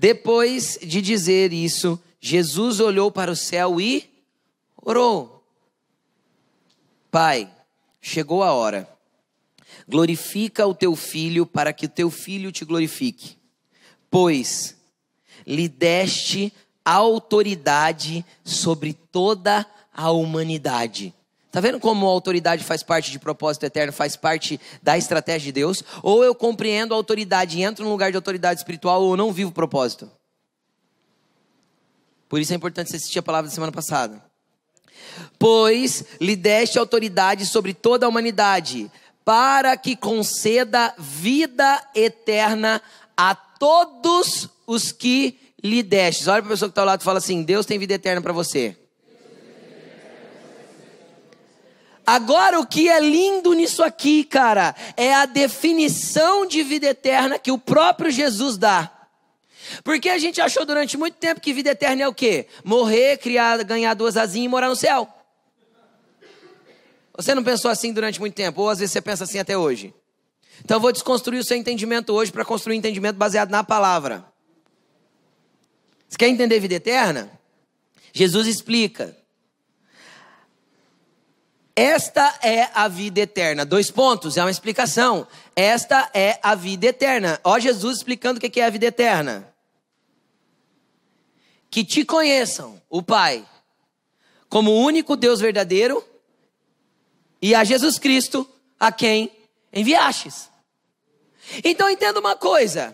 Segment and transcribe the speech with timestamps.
[0.00, 4.08] Depois de dizer isso, Jesus olhou para o céu e
[4.80, 5.44] orou:
[7.10, 7.52] Pai,
[8.00, 8.88] chegou a hora.
[9.88, 13.36] Glorifica o teu filho para que o teu filho te glorifique.
[14.08, 14.76] Pois
[15.44, 16.52] lhe deste
[16.84, 21.12] autoridade sobre toda a humanidade.
[21.50, 25.52] Tá vendo como a autoridade faz parte de propósito eterno, faz parte da estratégia de
[25.52, 25.82] Deus?
[26.02, 29.50] Ou eu compreendo a autoridade e entro num lugar de autoridade espiritual, ou não vivo
[29.50, 30.10] propósito.
[32.28, 34.22] Por isso é importante você assistir a palavra da semana passada.
[35.38, 38.90] Pois lhe deste autoridade sobre toda a humanidade,
[39.24, 42.82] para que conceda vida eterna
[43.16, 46.28] a todos os que lhe destes.
[46.28, 48.20] Olha para a pessoa que está ao lado e fala assim: Deus tem vida eterna
[48.20, 48.76] para você.
[52.10, 57.52] Agora, o que é lindo nisso aqui, cara, é a definição de vida eterna que
[57.52, 58.90] o próprio Jesus dá.
[59.84, 62.46] Porque a gente achou durante muito tempo que vida eterna é o quê?
[62.64, 65.06] Morrer, criar, ganhar duas asinhas e morar no céu.
[67.14, 68.62] Você não pensou assim durante muito tempo?
[68.62, 69.92] Ou às vezes você pensa assim até hoje?
[70.64, 74.24] Então eu vou desconstruir o seu entendimento hoje para construir um entendimento baseado na palavra.
[76.08, 77.30] Você quer entender vida eterna?
[78.14, 79.14] Jesus explica.
[81.78, 83.64] Esta é a vida eterna.
[83.64, 85.24] Dois pontos, é uma explicação.
[85.54, 87.40] Esta é a vida eterna.
[87.44, 89.48] Ó Jesus explicando o que é a vida eterna.
[91.70, 93.46] Que te conheçam, o Pai,
[94.48, 96.04] como o único Deus verdadeiro,
[97.40, 98.44] e a Jesus Cristo,
[98.80, 99.30] a quem
[99.72, 100.50] enviastes.
[101.62, 102.92] Então entenda uma coisa: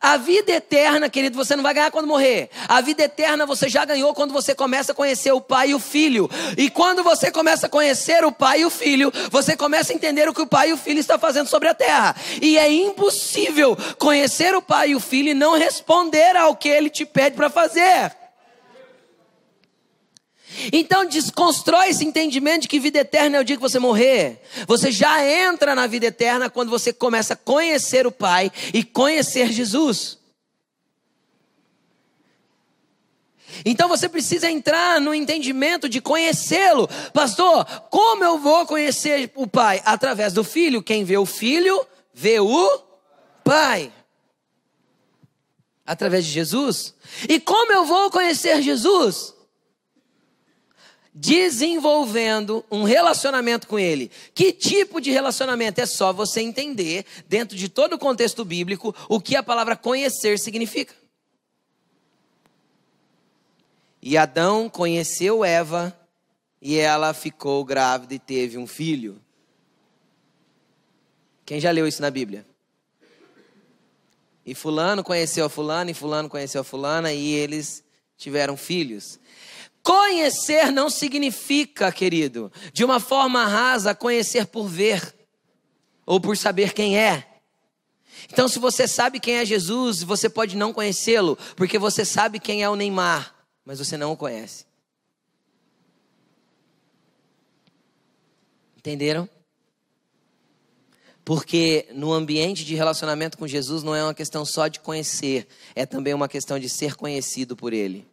[0.00, 2.50] a vida eterna, querido, você não vai ganhar quando morrer.
[2.68, 5.78] A vida eterna você já ganhou quando você começa a conhecer o Pai e o
[5.78, 6.30] Filho.
[6.56, 10.28] E quando você começa a conhecer o Pai e o Filho, você começa a entender
[10.28, 12.14] o que o Pai e o Filho estão fazendo sobre a terra.
[12.40, 16.90] E é impossível conhecer o Pai e o Filho e não responder ao que ele
[16.90, 18.25] te pede para fazer.
[20.72, 24.40] Então desconstrói esse entendimento de que vida eterna é o dia que você morrer.
[24.66, 29.52] Você já entra na vida eterna quando você começa a conhecer o Pai e conhecer
[29.52, 30.18] Jesus.
[33.64, 36.88] Então você precisa entrar no entendimento de conhecê-lo.
[37.12, 39.80] Pastor, como eu vou conhecer o Pai?
[39.84, 40.82] Através do Filho.
[40.82, 42.82] Quem vê o Filho, vê o
[43.44, 43.92] Pai.
[45.84, 46.94] Através de Jesus.
[47.28, 49.35] E como eu vou conhecer Jesus?
[51.18, 54.10] Desenvolvendo um relacionamento com Ele.
[54.34, 55.80] Que tipo de relacionamento?
[55.80, 60.38] É só você entender, dentro de todo o contexto bíblico, o que a palavra conhecer
[60.38, 60.94] significa.
[64.02, 65.98] E Adão conheceu Eva
[66.60, 69.18] e ela ficou grávida e teve um filho.
[71.46, 72.46] Quem já leu isso na Bíblia?
[74.44, 77.82] E Fulano conheceu a Fulana, e Fulano conheceu a Fulana, e eles
[78.16, 79.18] tiveram filhos.
[79.86, 85.14] Conhecer não significa, querido, de uma forma rasa, conhecer por ver
[86.04, 87.24] ou por saber quem é.
[88.28, 92.64] Então, se você sabe quem é Jesus, você pode não conhecê-lo, porque você sabe quem
[92.64, 93.32] é o Neymar,
[93.64, 94.66] mas você não o conhece.
[98.76, 99.28] Entenderam?
[101.24, 105.86] Porque no ambiente de relacionamento com Jesus não é uma questão só de conhecer, é
[105.86, 108.04] também uma questão de ser conhecido por Ele.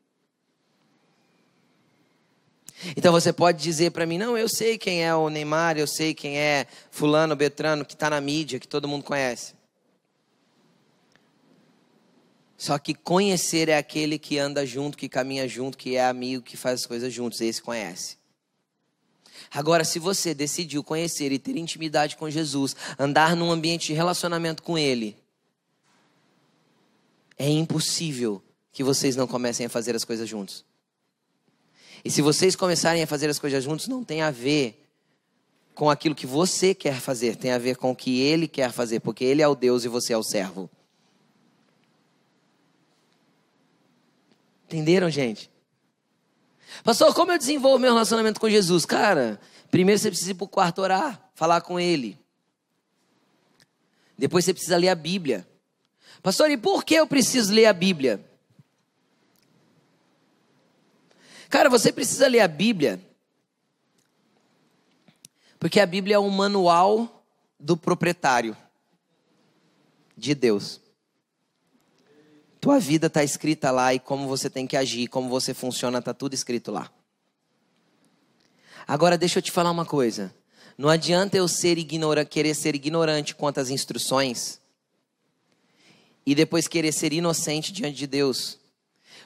[2.96, 6.14] Então você pode dizer para mim: não, eu sei quem é o Neymar, eu sei
[6.14, 9.54] quem é Fulano, Betrano, que está na mídia, que todo mundo conhece.
[12.58, 16.56] Só que conhecer é aquele que anda junto, que caminha junto, que é amigo, que
[16.56, 17.42] faz as coisas juntos.
[17.42, 18.18] Esse conhece.
[19.52, 24.64] Agora, se você decidiu conhecer e ter intimidade com Jesus, andar num ambiente de relacionamento
[24.64, 25.18] com Ele,
[27.38, 28.42] é impossível
[28.72, 30.66] que vocês não comecem a fazer as coisas juntos.
[32.04, 34.80] E se vocês começarem a fazer as coisas juntos, não tem a ver
[35.74, 39.00] com aquilo que você quer fazer, tem a ver com o que ele quer fazer,
[39.00, 40.70] porque ele é o Deus e você é o servo.
[44.66, 45.50] Entenderam, gente?
[46.84, 48.86] Pastor, como eu desenvolvo meu relacionamento com Jesus?
[48.86, 49.40] Cara,
[49.72, 52.18] primeiro você precisa ir para o quarto orar, falar com ele.
[54.18, 55.48] Depois você precisa ler a Bíblia.
[56.22, 58.24] Pastor, e por que eu preciso ler a Bíblia?
[61.54, 63.00] Cara, você precisa ler a Bíblia.
[65.60, 67.24] Porque a Bíblia é um manual
[67.60, 68.58] do proprietário
[70.18, 70.82] de Deus.
[72.60, 76.12] Tua vida está escrita lá e como você tem que agir, como você funciona, está
[76.12, 76.92] tudo escrito lá.
[78.88, 80.34] Agora deixa eu te falar uma coisa.
[80.76, 84.60] Não adianta eu ser ignora, querer ser ignorante quanto às instruções
[86.26, 88.63] e depois querer ser inocente diante de Deus.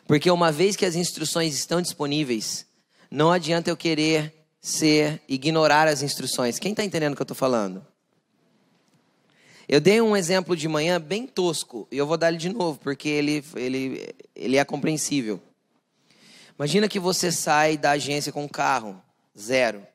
[0.08, 2.66] Porque uma vez que as instruções estão disponíveis,
[3.12, 6.58] não adianta eu querer ser, ignorar as instruções.
[6.58, 7.86] Quem está entendendo o que eu estou falando?
[9.68, 12.80] Eu dei um exemplo de manhã bem tosco, e eu vou dar ele de novo,
[12.80, 15.42] porque ele, ele, ele é compreensível.
[16.58, 19.02] Imagina que você sai da agência com um carro,
[19.38, 19.86] zero.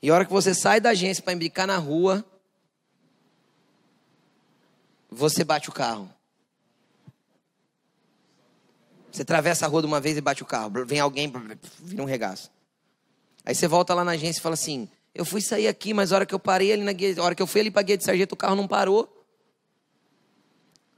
[0.00, 2.24] E a hora que você sai da agência para embicar na rua,
[5.10, 6.08] você bate o carro.
[9.10, 10.70] Você atravessa a rua de uma vez e bate o carro.
[10.86, 11.32] Vem alguém,
[11.80, 12.50] vira um regaço.
[13.44, 16.16] Aí você volta lá na agência e fala assim: Eu fui sair aqui, mas a
[16.16, 17.96] hora que eu parei ali na guia, hora que eu fui ali para a guia
[17.96, 19.16] de sargento, o carro não parou.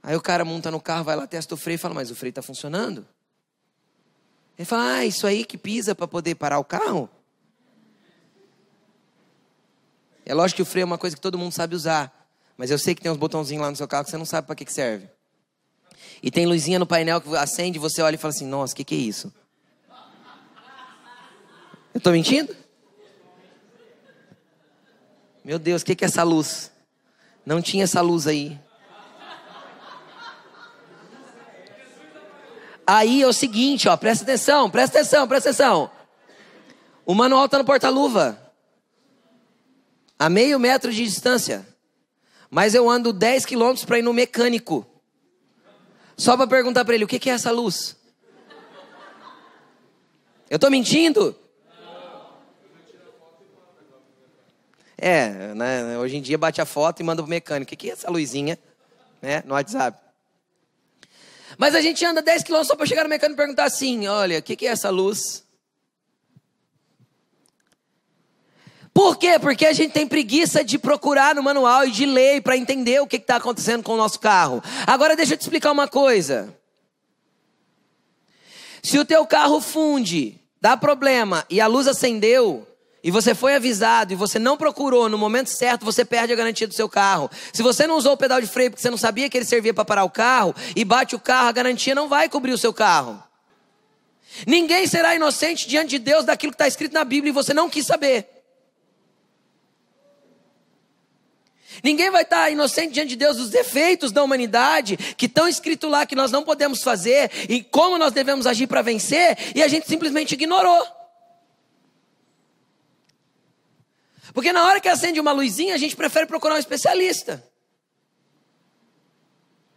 [0.01, 2.15] Aí o cara monta no carro, vai lá, testa o freio e fala: Mas o
[2.15, 3.07] freio está funcionando?
[4.57, 7.09] Ele fala: Ah, isso aí que pisa para poder parar o carro?
[10.25, 12.11] É lógico que o freio é uma coisa que todo mundo sabe usar.
[12.57, 14.45] Mas eu sei que tem uns botãozinhos lá no seu carro que você não sabe
[14.45, 15.09] para que, que serve.
[16.21, 18.83] E tem luzinha no painel que acende, você olha e fala assim: Nossa, o que,
[18.83, 19.33] que é isso?
[21.93, 22.55] Eu estou mentindo?
[25.43, 26.71] Meu Deus, o que, que é essa luz?
[27.45, 28.59] Não tinha essa luz aí.
[32.85, 35.91] Aí é o seguinte, ó, presta atenção, presta atenção, presta atenção.
[37.05, 38.39] O manual está no porta-luva.
[40.17, 41.67] A meio metro de distância.
[42.49, 44.85] Mas eu ando 10 quilômetros para ir no mecânico.
[46.17, 47.95] Só para perguntar para ele, o que, que é essa luz?
[50.49, 51.35] Eu estou mentindo?
[54.97, 57.67] É, né, hoje em dia bate a foto e manda pro mecânico.
[57.67, 58.57] O que, que é essa luzinha?
[59.21, 59.99] Né, no WhatsApp.
[61.57, 64.39] Mas a gente anda 10 quilômetros só para chegar no mecânico e perguntar assim: olha,
[64.39, 65.42] o que, que é essa luz?
[68.93, 69.39] Por quê?
[69.39, 73.07] Porque a gente tem preguiça de procurar no manual e de ler para entender o
[73.07, 74.63] que está acontecendo com o nosso carro.
[74.85, 76.55] Agora deixa eu te explicar uma coisa.
[78.83, 82.67] Se o teu carro funde, dá problema e a luz acendeu,
[83.03, 86.67] e você foi avisado e você não procurou no momento certo, você perde a garantia
[86.67, 87.29] do seu carro.
[87.51, 89.73] Se você não usou o pedal de freio porque você não sabia que ele servia
[89.73, 92.73] para parar o carro e bate o carro, a garantia não vai cobrir o seu
[92.73, 93.21] carro.
[94.47, 97.69] Ninguém será inocente diante de Deus daquilo que está escrito na Bíblia e você não
[97.69, 98.32] quis saber.
[101.83, 106.05] Ninguém vai estar inocente diante de Deus dos defeitos da humanidade que estão escritos lá
[106.05, 109.85] que nós não podemos fazer e como nós devemos agir para vencer e a gente
[109.85, 110.87] simplesmente ignorou.
[114.33, 117.45] Porque na hora que acende uma luzinha, a gente prefere procurar um especialista.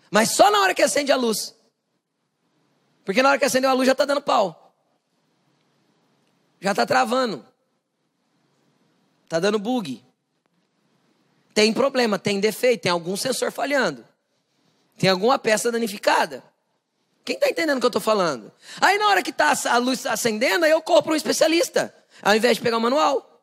[0.09, 1.56] Mas só na hora que acende a luz.
[3.05, 4.75] Porque na hora que acendeu a luz já está dando pau.
[6.61, 7.44] Já está travando.
[9.25, 10.06] Está dando bug.
[11.56, 14.05] Tem problema, tem defeito, tem algum sensor falhando.
[14.99, 16.44] Tem alguma peça danificada.
[17.25, 18.53] Quem está entendendo o que eu estou falando?
[18.79, 21.94] Aí na hora que está a luz acendendo, aí eu para um especialista.
[22.20, 23.43] Ao invés de pegar o manual.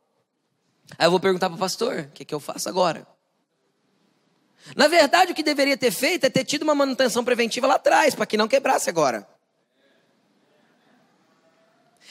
[0.96, 3.08] Aí eu vou perguntar para o pastor, o que, que eu faço agora?
[4.76, 8.14] Na verdade, o que deveria ter feito é ter tido uma manutenção preventiva lá atrás,
[8.14, 9.28] para que não quebrasse agora.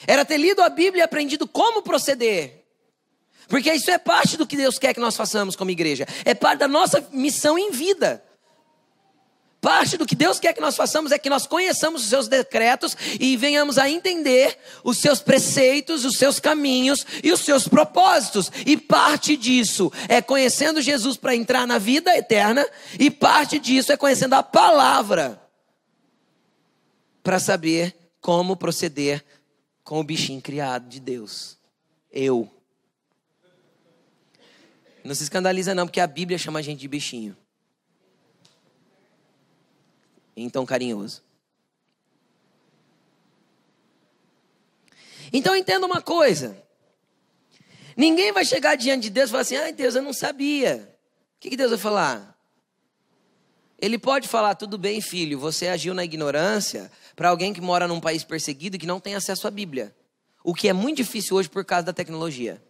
[0.05, 2.62] Era ter lido a Bíblia e aprendido como proceder.
[3.53, 6.07] Porque isso é parte do que Deus quer que nós façamos como igreja.
[6.25, 8.23] É parte da nossa missão em vida.
[9.61, 12.97] Parte do que Deus quer que nós façamos é que nós conheçamos os seus decretos
[13.19, 18.51] e venhamos a entender os seus preceitos, os seus caminhos e os seus propósitos.
[18.65, 22.67] E parte disso é conhecendo Jesus para entrar na vida eterna,
[22.99, 25.39] e parte disso é conhecendo a palavra
[27.21, 29.23] para saber como proceder
[29.83, 31.59] com o bichinho criado de Deus.
[32.11, 32.52] Eu.
[35.03, 37.35] Não se escandaliza não, porque a Bíblia chama a gente de bichinho.
[40.35, 41.21] Então carinhoso.
[45.31, 46.57] Então entenda uma coisa.
[47.97, 50.97] Ninguém vai chegar diante de Deus e falar assim: ai Deus, eu não sabia.
[51.37, 52.39] O que, que Deus vai falar?
[53.79, 57.99] Ele pode falar: tudo bem, filho, você agiu na ignorância para alguém que mora num
[57.99, 59.95] país perseguido e que não tem acesso à Bíblia.
[60.43, 62.61] O que é muito difícil hoje por causa da tecnologia.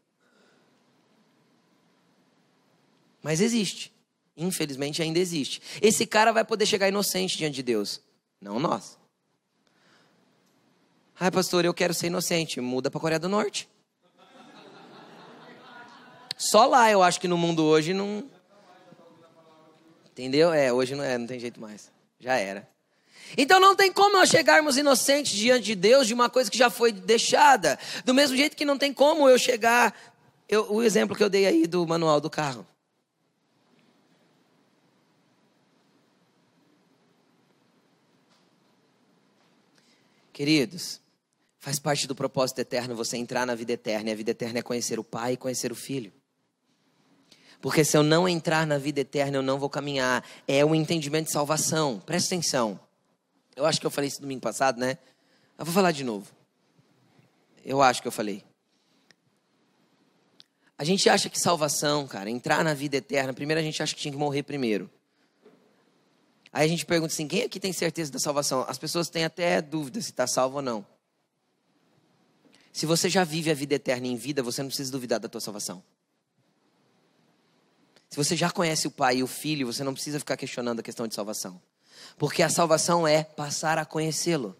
[3.23, 3.91] Mas existe.
[4.35, 5.61] Infelizmente ainda existe.
[5.81, 8.01] Esse cara vai poder chegar inocente diante de Deus.
[8.41, 8.97] Não nós.
[11.17, 12.59] Ai, pastor, eu quero ser inocente.
[12.59, 13.69] Muda para Coreia do Norte.
[16.37, 18.29] Só lá eu acho que no mundo hoje não.
[20.11, 20.51] Entendeu?
[20.51, 21.89] É, hoje não é, não tem jeito mais.
[22.19, 22.67] Já era.
[23.37, 26.69] Então não tem como nós chegarmos inocentes diante de Deus de uma coisa que já
[26.69, 27.79] foi deixada.
[28.03, 29.95] Do mesmo jeito que não tem como eu chegar.
[30.49, 32.67] Eu, o exemplo que eu dei aí do manual do carro.
[40.33, 40.99] Queridos,
[41.59, 44.61] faz parte do propósito eterno você entrar na vida eterna, e a vida eterna é
[44.63, 46.11] conhecer o Pai e conhecer o Filho.
[47.61, 50.25] Porque se eu não entrar na vida eterna, eu não vou caminhar.
[50.45, 52.01] É um entendimento de salvação.
[52.05, 52.77] Presta atenção.
[53.55, 54.97] Eu acho que eu falei isso domingo passado, né?
[55.57, 56.29] Eu vou falar de novo.
[57.63, 58.43] Eu acho que eu falei.
[60.77, 64.01] A gente acha que salvação, cara, entrar na vida eterna, primeiro a gente acha que
[64.01, 64.89] tinha que morrer primeiro.
[66.53, 68.63] Aí a gente pergunta assim: quem aqui tem certeza da salvação?
[68.69, 70.85] As pessoas têm até dúvida se está salvo ou não.
[72.71, 75.41] Se você já vive a vida eterna em vida, você não precisa duvidar da tua
[75.41, 75.83] salvação.
[78.09, 80.83] Se você já conhece o Pai e o Filho, você não precisa ficar questionando a
[80.83, 81.59] questão de salvação.
[82.17, 84.55] Porque a salvação é passar a conhecê-lo.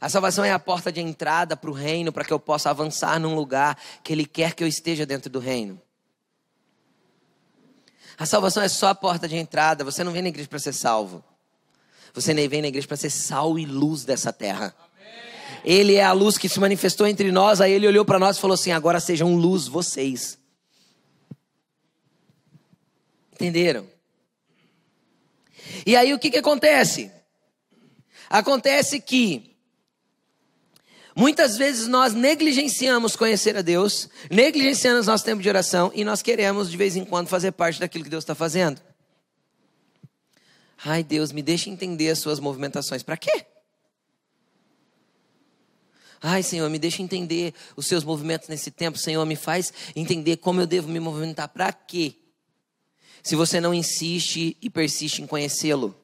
[0.00, 3.18] A salvação é a porta de entrada para o reino, para que eu possa avançar
[3.18, 5.80] num lugar que Ele quer que eu esteja dentro do reino.
[8.22, 9.82] A salvação é só a porta de entrada.
[9.82, 11.24] Você não vem na igreja para ser salvo.
[12.14, 14.72] Você nem vem na igreja para ser sal e luz dessa terra.
[15.64, 17.60] Ele é a luz que se manifestou entre nós.
[17.60, 20.38] Aí ele olhou para nós e falou assim: agora sejam luz vocês.
[23.32, 23.88] Entenderam?
[25.84, 27.10] E aí o que, que acontece?
[28.30, 29.51] Acontece que
[31.14, 36.70] Muitas vezes nós negligenciamos conhecer a Deus, negligenciamos nosso tempo de oração e nós queremos
[36.70, 38.80] de vez em quando fazer parte daquilo que Deus está fazendo.
[40.84, 43.02] Ai Deus, me deixa entender as suas movimentações.
[43.02, 43.44] Para quê?
[46.20, 48.96] Ai Senhor, me deixa entender os seus movimentos nesse tempo.
[48.96, 51.48] Senhor, me faz entender como eu devo me movimentar.
[51.48, 52.14] Para quê?
[53.22, 55.94] Se você não insiste e persiste em conhecê-lo.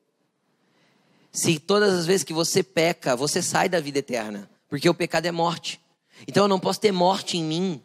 [1.32, 4.48] Se todas as vezes que você peca, você sai da vida eterna.
[4.68, 5.80] Porque o pecado é morte.
[6.26, 7.82] Então eu não posso ter morte em mim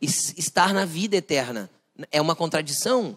[0.00, 1.70] e estar na vida eterna.
[2.10, 3.16] É uma contradição.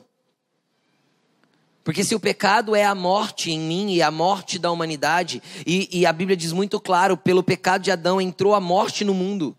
[1.84, 5.90] Porque se o pecado é a morte em mim e a morte da humanidade, e,
[6.00, 9.58] e, a Bíblia diz muito claro: pelo pecado de Adão entrou a morte no mundo,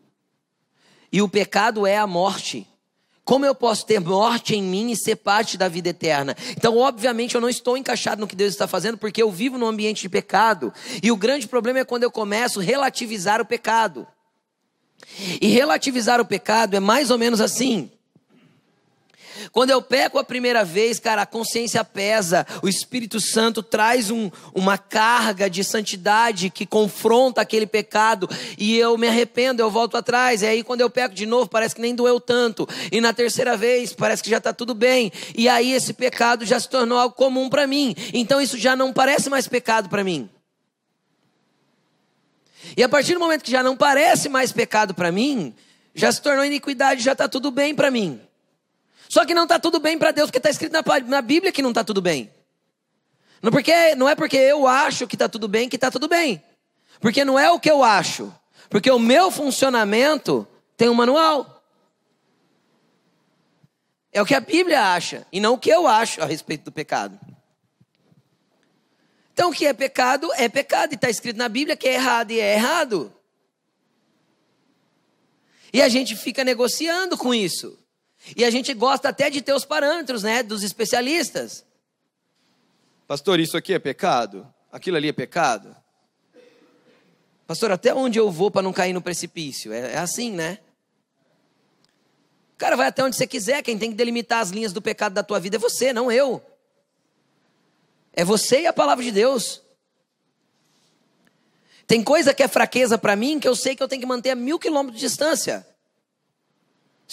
[1.11, 2.67] e o pecado é a morte.
[3.25, 6.37] Como eu posso ter morte em mim e ser parte da vida eterna?
[6.57, 9.67] Então, obviamente, eu não estou encaixado no que Deus está fazendo, porque eu vivo num
[9.67, 10.73] ambiente de pecado.
[11.01, 14.07] E o grande problema é quando eu começo a relativizar o pecado.
[15.41, 17.91] E relativizar o pecado é mais ou menos assim.
[19.51, 24.31] Quando eu peco a primeira vez, cara, a consciência pesa, o Espírito Santo traz um,
[24.55, 30.43] uma carga de santidade que confronta aquele pecado e eu me arrependo, eu volto atrás.
[30.43, 32.69] E aí, quando eu peco de novo, parece que nem doeu tanto.
[32.91, 35.13] E na terceira vez, parece que já está tudo bem.
[35.37, 37.95] E aí, esse pecado já se tornou algo comum para mim.
[38.13, 40.29] Então, isso já não parece mais pecado para mim.
[42.77, 45.55] E a partir do momento que já não parece mais pecado para mim,
[45.95, 48.21] já se tornou iniquidade, já está tudo bem para mim.
[49.13, 51.61] Só que não está tudo bem para Deus, porque está escrito na, na, Bíblia que
[51.61, 52.33] não está tudo bem.
[53.43, 56.43] Não, porque, não é porque eu acho que está tudo bem que está tudo bem.
[56.99, 58.35] Porque não é o que eu acho.
[58.71, 61.63] Porque o meu funcionamento tem um manual.
[64.11, 66.73] É o que a Bíblia acha e não o que eu acho a respeito do
[66.73, 67.21] pecado.
[69.35, 72.31] Então, o que é pecado é pecado, e está escrito na Bíblia que é errado
[72.31, 73.13] e é errado.
[75.71, 77.82] E a gente fica negociando com isso.
[78.37, 81.65] E a gente gosta até de ter os parâmetros, né, dos especialistas.
[83.07, 84.47] Pastor, isso aqui é pecado?
[84.71, 85.77] Aquilo ali é pecado?
[87.47, 89.73] Pastor, até onde eu vou para não cair no precipício?
[89.73, 90.59] É, é, assim, né?
[92.55, 95.13] O cara vai até onde você quiser, quem tem que delimitar as linhas do pecado
[95.13, 96.43] da tua vida é você, não eu.
[98.13, 99.61] É você e a palavra de Deus.
[101.87, 104.31] Tem coisa que é fraqueza para mim que eu sei que eu tenho que manter
[104.31, 105.67] a mil quilômetros de distância.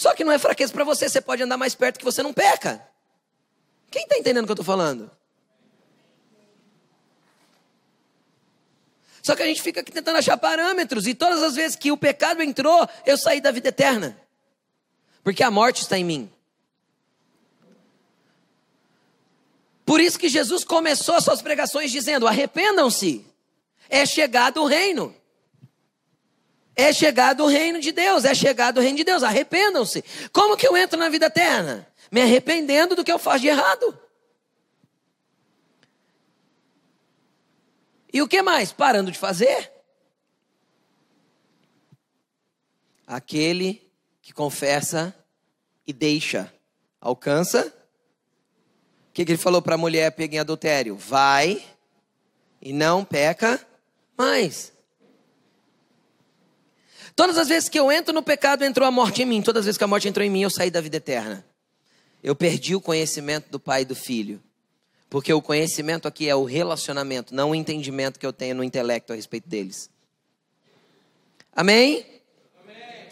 [0.00, 2.32] Só que não é fraqueza para você, você pode andar mais perto que você não
[2.32, 2.82] peca.
[3.90, 5.10] Quem está entendendo o que eu estou falando?
[9.22, 11.98] Só que a gente fica aqui tentando achar parâmetros, e todas as vezes que o
[11.98, 14.18] pecado entrou, eu saí da vida eterna,
[15.22, 16.32] porque a morte está em mim.
[19.84, 23.26] Por isso que Jesus começou as suas pregações dizendo: arrependam-se,
[23.90, 25.14] é chegado o reino.
[26.80, 29.22] É chegado o reino de Deus, é chegado o reino de Deus.
[29.22, 30.02] Arrependam-se.
[30.32, 31.86] Como que eu entro na vida eterna?
[32.10, 34.00] Me arrependendo do que eu faço de errado.
[38.10, 38.72] E o que mais?
[38.72, 39.70] Parando de fazer.
[43.06, 43.86] Aquele
[44.22, 45.14] que confessa
[45.86, 46.50] e deixa,
[46.98, 47.66] alcança.
[49.10, 50.96] O que, que ele falou para a mulher pega em adultério?
[50.96, 51.62] Vai
[52.62, 53.60] e não peca
[54.16, 54.72] mais.
[57.20, 59.42] Todas as vezes que eu entro no pecado, entrou a morte em mim.
[59.42, 61.44] Todas as vezes que a morte entrou em mim, eu saí da vida eterna.
[62.24, 64.42] Eu perdi o conhecimento do Pai e do Filho.
[65.10, 69.12] Porque o conhecimento aqui é o relacionamento, não o entendimento que eu tenho no intelecto
[69.12, 69.90] a respeito deles.
[71.54, 72.06] Amém?
[72.62, 73.08] Amém.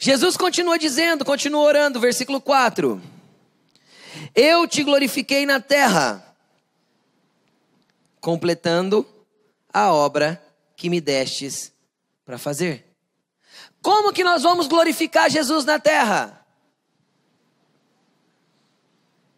[0.00, 2.98] Jesus continua dizendo, continua orando, versículo 4.
[4.34, 6.34] Eu te glorifiquei na terra,
[8.22, 9.06] completando
[9.70, 10.42] a obra
[10.74, 11.70] que me destes
[12.24, 12.89] para fazer.
[13.82, 16.46] Como que nós vamos glorificar Jesus na terra?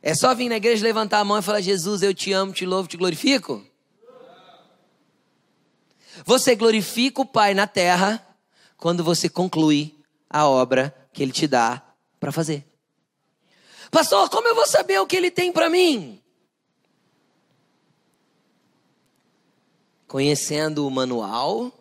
[0.02, 2.66] É só vir na igreja, levantar a mão e falar: Jesus, eu te amo, te
[2.66, 3.64] louvo, te glorifico?
[6.24, 8.24] Você glorifica o Pai na terra
[8.76, 9.96] quando você conclui
[10.28, 11.82] a obra que Ele te dá
[12.18, 12.66] para fazer.
[13.90, 16.20] Pastor, como eu vou saber o que Ele tem para mim?
[20.08, 21.72] Conhecendo o manual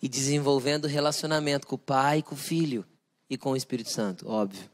[0.00, 2.84] e desenvolvendo relacionamento com o Pai, com o Filho
[3.28, 4.70] e com o Espírito Santo, óbvio.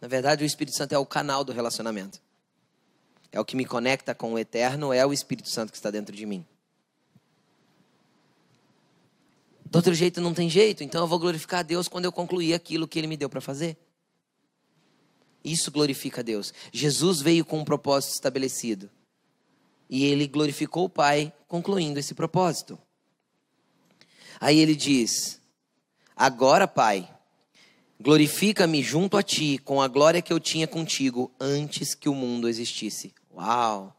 [0.00, 2.20] Na verdade, o Espírito Santo é o canal do relacionamento.
[3.30, 6.14] É o que me conecta com o eterno, é o Espírito Santo que está dentro
[6.14, 6.46] de mim.
[9.64, 12.54] De outro jeito não tem jeito, então eu vou glorificar a Deus quando eu concluir
[12.54, 13.76] aquilo que Ele me deu para fazer.
[15.44, 16.52] Isso glorifica a Deus.
[16.72, 18.90] Jesus veio com um propósito estabelecido.
[19.88, 22.78] E ele glorificou o Pai, concluindo esse propósito.
[24.40, 25.40] Aí ele diz:
[26.16, 27.08] Agora, Pai,
[28.00, 32.48] Glorifica-me junto a ti com a glória que eu tinha contigo antes que o mundo
[32.48, 33.12] existisse.
[33.34, 33.92] Uau!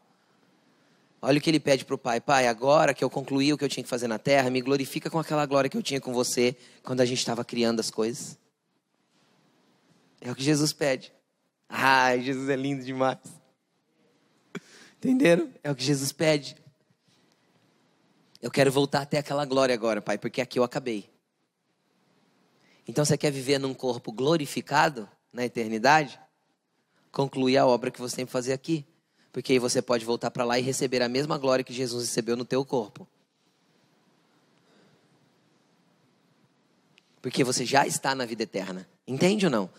[1.20, 3.64] Olha o que ele pede para o pai: Pai, agora que eu concluí o que
[3.64, 6.14] eu tinha que fazer na terra, me glorifica com aquela glória que eu tinha com
[6.14, 8.38] você quando a gente estava criando as coisas.
[10.18, 11.12] É o que Jesus pede.
[11.68, 13.18] Ai, Jesus é lindo demais.
[14.96, 15.50] Entenderam?
[15.62, 16.56] É o que Jesus pede.
[18.40, 21.10] Eu quero voltar até aquela glória agora, Pai, porque aqui eu acabei.
[22.88, 26.18] Então você quer viver num corpo glorificado na eternidade?
[27.12, 28.86] Conclui a obra que você tem que fazer aqui.
[29.32, 32.36] Porque aí você pode voltar para lá e receber a mesma glória que Jesus recebeu
[32.36, 33.06] no teu corpo.
[37.22, 38.88] Porque você já está na vida eterna.
[39.06, 39.70] Entende ou não?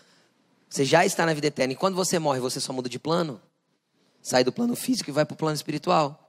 [0.68, 1.72] Você já está na vida eterna.
[1.72, 3.42] E quando você morre, você só muda de plano?
[4.22, 6.21] Sai do plano físico e vai para o plano espiritual.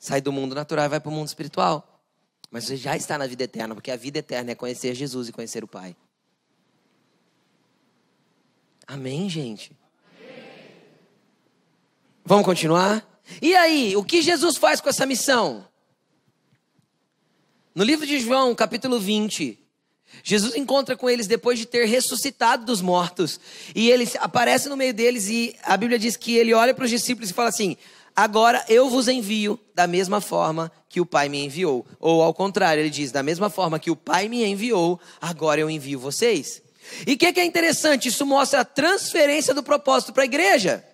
[0.00, 2.02] Sai do mundo natural e vai para o mundo espiritual.
[2.50, 5.32] Mas você já está na vida eterna, porque a vida eterna é conhecer Jesus e
[5.32, 5.94] conhecer o Pai.
[8.86, 9.70] Amém, gente?
[10.18, 10.42] Amém.
[12.24, 13.06] Vamos continuar?
[13.42, 15.68] E aí, o que Jesus faz com essa missão?
[17.74, 19.58] No livro de João, capítulo 20,
[20.24, 23.38] Jesus encontra com eles depois de ter ressuscitado dos mortos.
[23.74, 26.90] E ele aparece no meio deles e a Bíblia diz que ele olha para os
[26.90, 27.76] discípulos e fala assim:
[28.14, 31.86] Agora eu vos envio da mesma forma que o Pai me enviou.
[31.98, 35.70] Ou ao contrário, ele diz: da mesma forma que o Pai me enviou, agora eu
[35.70, 36.62] envio vocês.
[37.06, 38.08] E o que, que é interessante?
[38.08, 40.84] Isso mostra a transferência do propósito para a igreja.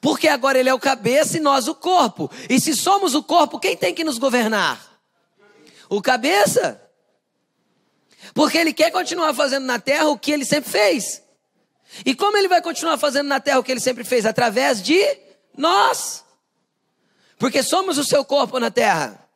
[0.00, 2.30] Porque agora ele é o cabeça e nós o corpo.
[2.48, 4.80] E se somos o corpo, quem tem que nos governar?
[5.88, 6.80] O cabeça.
[8.32, 11.22] Porque ele quer continuar fazendo na terra o que ele sempre fez.
[12.06, 14.24] E como ele vai continuar fazendo na terra o que ele sempre fez?
[14.24, 15.04] Através de
[15.56, 16.24] nós
[17.40, 19.26] porque somos o seu corpo na terra.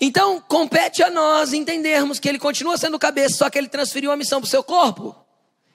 [0.00, 4.16] Então, compete a nós entendermos que ele continua sendo cabeça, só que ele transferiu a
[4.16, 5.14] missão para o seu corpo,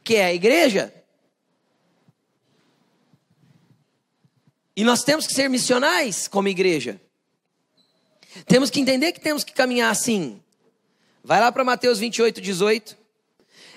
[0.04, 0.92] que é a igreja.
[4.76, 7.00] E nós temos que ser missionais como igreja.
[8.48, 10.42] Temos que entender que temos que caminhar assim.
[11.24, 12.98] Vai lá para Mateus 28, 18.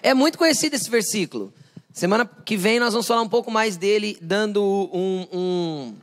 [0.03, 1.53] É muito conhecido esse versículo.
[1.95, 4.61] Semana que vem nós vamos falar um pouco mais dele, dando
[4.93, 5.95] um, um,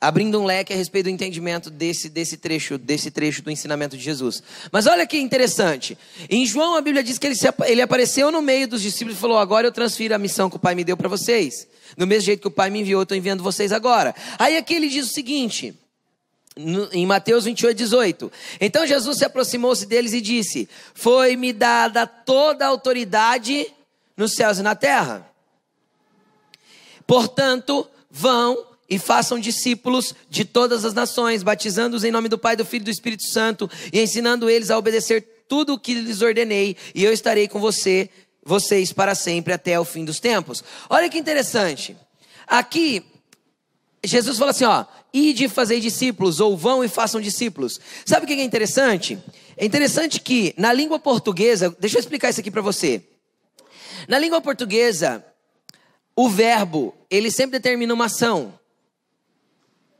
[0.00, 4.02] abrindo um leque a respeito do entendimento desse, desse trecho, desse trecho do ensinamento de
[4.02, 4.42] Jesus.
[4.72, 5.96] Mas olha que interessante.
[6.28, 9.20] Em João a Bíblia diz que ele, se, ele apareceu no meio dos discípulos e
[9.20, 11.68] falou: agora eu transfiro a missão que o Pai me deu para vocês.
[11.96, 14.12] Do mesmo jeito que o Pai me enviou, eu estou enviando vocês agora.
[14.40, 15.72] Aí aqui ele diz o seguinte.
[16.90, 18.32] em Mateus 28, 18.
[18.60, 23.72] Então Jesus se aproximou-se deles e disse: Foi-me dada toda a autoridade
[24.22, 25.28] nos céus e na terra.
[27.06, 32.64] Portanto, vão e façam discípulos de todas as nações, batizando-os em nome do Pai, do
[32.64, 36.76] Filho e do Espírito Santo e ensinando eles a obedecer tudo o que lhes ordenei,
[36.94, 38.08] e eu estarei com você,
[38.42, 40.64] vocês para sempre até o fim dos tempos.
[40.88, 41.96] Olha que interessante.
[42.46, 43.04] Aqui
[44.04, 47.80] Jesus fala assim, ó, ide fazer discípulos, ou vão e façam discípulos.
[48.04, 49.18] Sabe o que é interessante?
[49.56, 53.02] É interessante que na língua portuguesa, deixa eu explicar isso aqui para você.
[54.08, 55.24] Na língua portuguesa,
[56.14, 58.58] o verbo, ele sempre determina uma ação.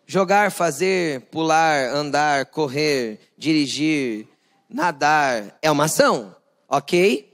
[0.07, 4.29] Jogar, fazer, pular, andar, correr, dirigir,
[4.69, 6.35] nadar, é uma ação,
[6.69, 7.33] ok?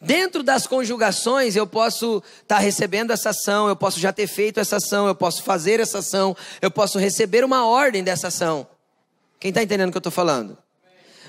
[0.00, 4.60] Dentro das conjugações, eu posso estar tá recebendo essa ação, eu posso já ter feito
[4.60, 8.66] essa ação, eu posso fazer essa ação, eu posso receber uma ordem dessa ação.
[9.40, 10.56] Quem está entendendo o que eu estou falando?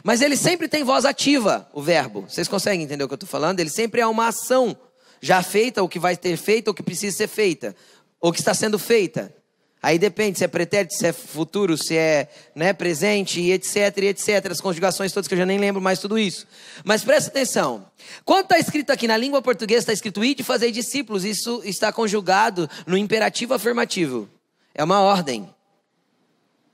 [0.05, 2.25] Mas ele sempre tem voz ativa, o verbo.
[2.29, 3.59] Vocês conseguem entender o que eu estou falando?
[3.59, 4.77] Ele sempre é uma ação
[5.19, 7.75] já feita, ou que vai ter feita, ou que precisa ser feita,
[8.21, 9.33] ou que está sendo feita.
[9.81, 14.05] Aí depende se é pretérito, se é futuro, se é né, presente, e etc, e
[14.09, 14.51] etc.
[14.51, 16.45] As conjugações todas que eu já nem lembro mais tudo isso.
[16.83, 17.87] Mas presta atenção.
[18.23, 22.69] Quando está escrito aqui na língua portuguesa, está escrito ide fazer discípulos, isso está conjugado
[22.85, 24.29] no imperativo afirmativo.
[24.71, 25.49] É uma ordem.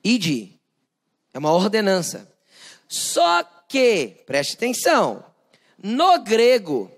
[0.03, 0.59] Ide.
[1.33, 2.29] É uma ordenança.
[2.91, 5.23] Só que, preste atenção,
[5.81, 6.91] no grego,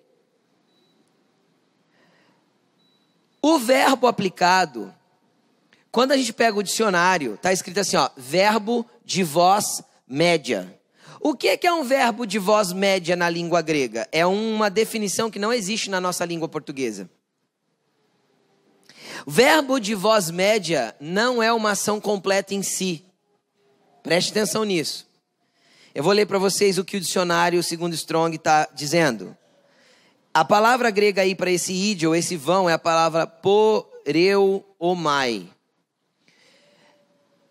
[3.40, 4.92] o verbo aplicado,
[5.92, 10.80] quando a gente pega o dicionário, está escrito assim, ó, verbo de voz média.
[11.22, 14.10] O que é um verbo de voz média na língua grega?
[14.12, 17.08] É uma definição que não existe na nossa língua portuguesa.
[19.28, 23.06] Verbo de voz média não é uma ação completa em si.
[24.02, 25.13] Preste atenção nisso.
[25.96, 29.38] Eu vou ler para vocês o que o dicionário, segundo Strong, está dizendo.
[30.34, 34.68] A palavra grega aí para esse ou esse vão é a palavra poreuomai.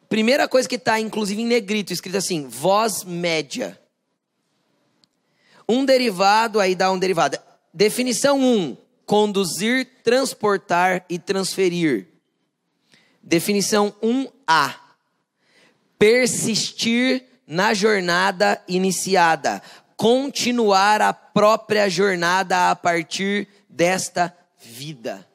[0.08, 3.80] Primeira coisa que está, inclusive em negrito, escrito assim: voz média.
[5.68, 7.38] Um derivado, aí dá um derivado.
[7.72, 8.76] Definição 1: um,
[9.06, 12.08] conduzir, transportar e transferir.
[13.22, 14.74] Definição 1A:
[15.96, 19.62] persistir na jornada iniciada,
[19.94, 25.28] continuar a própria jornada a partir desta vida.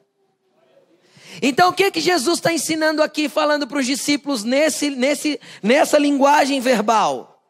[1.40, 5.96] Então, o que que Jesus está ensinando aqui, falando para os discípulos nesse, nesse, nessa
[5.96, 7.40] linguagem verbal?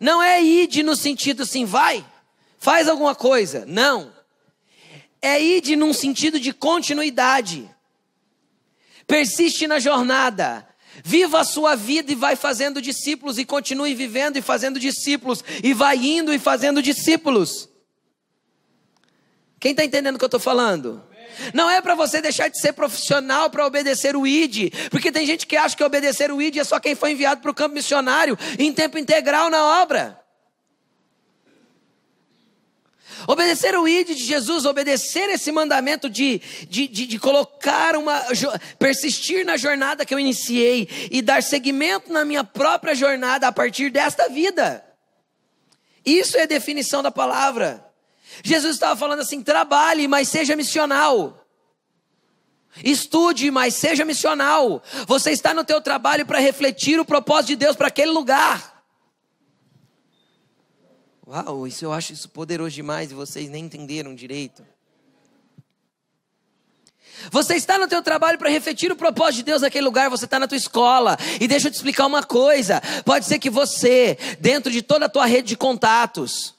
[0.00, 2.02] Não é ide no sentido assim, vai,
[2.58, 3.66] faz alguma coisa.
[3.66, 4.10] Não.
[5.20, 7.70] É ide num sentido de continuidade.
[9.06, 10.66] Persiste na jornada.
[11.02, 15.72] Viva a sua vida e vai fazendo discípulos, e continue vivendo e fazendo discípulos, e
[15.72, 17.68] vai indo e fazendo discípulos.
[19.58, 21.02] Quem está entendendo o que eu estou falando?
[21.52, 25.46] Não é para você deixar de ser profissional para obedecer o ID, porque tem gente
[25.46, 28.38] que acha que obedecer o ID é só quem foi enviado para o campo missionário
[28.58, 30.23] em tempo integral na obra.
[33.26, 38.22] Obedecer o ID de Jesus, obedecer esse mandamento de, de, de, de, colocar uma.
[38.78, 43.90] persistir na jornada que eu iniciei e dar seguimento na minha própria jornada a partir
[43.90, 44.84] desta vida.
[46.04, 47.84] Isso é a definição da palavra.
[48.42, 51.40] Jesus estava falando assim: trabalhe, mas seja missional.
[52.82, 54.82] Estude, mas seja missional.
[55.06, 58.73] Você está no teu trabalho para refletir o propósito de Deus para aquele lugar.
[61.26, 64.64] Uau, isso eu acho isso poderoso demais e vocês nem entenderam direito.
[67.30, 70.38] Você está no teu trabalho para refletir o propósito de Deus naquele lugar, você está
[70.38, 71.16] na tua escola.
[71.40, 72.82] E deixa eu te explicar uma coisa.
[73.04, 76.54] Pode ser que você, dentro de toda a tua rede de contatos,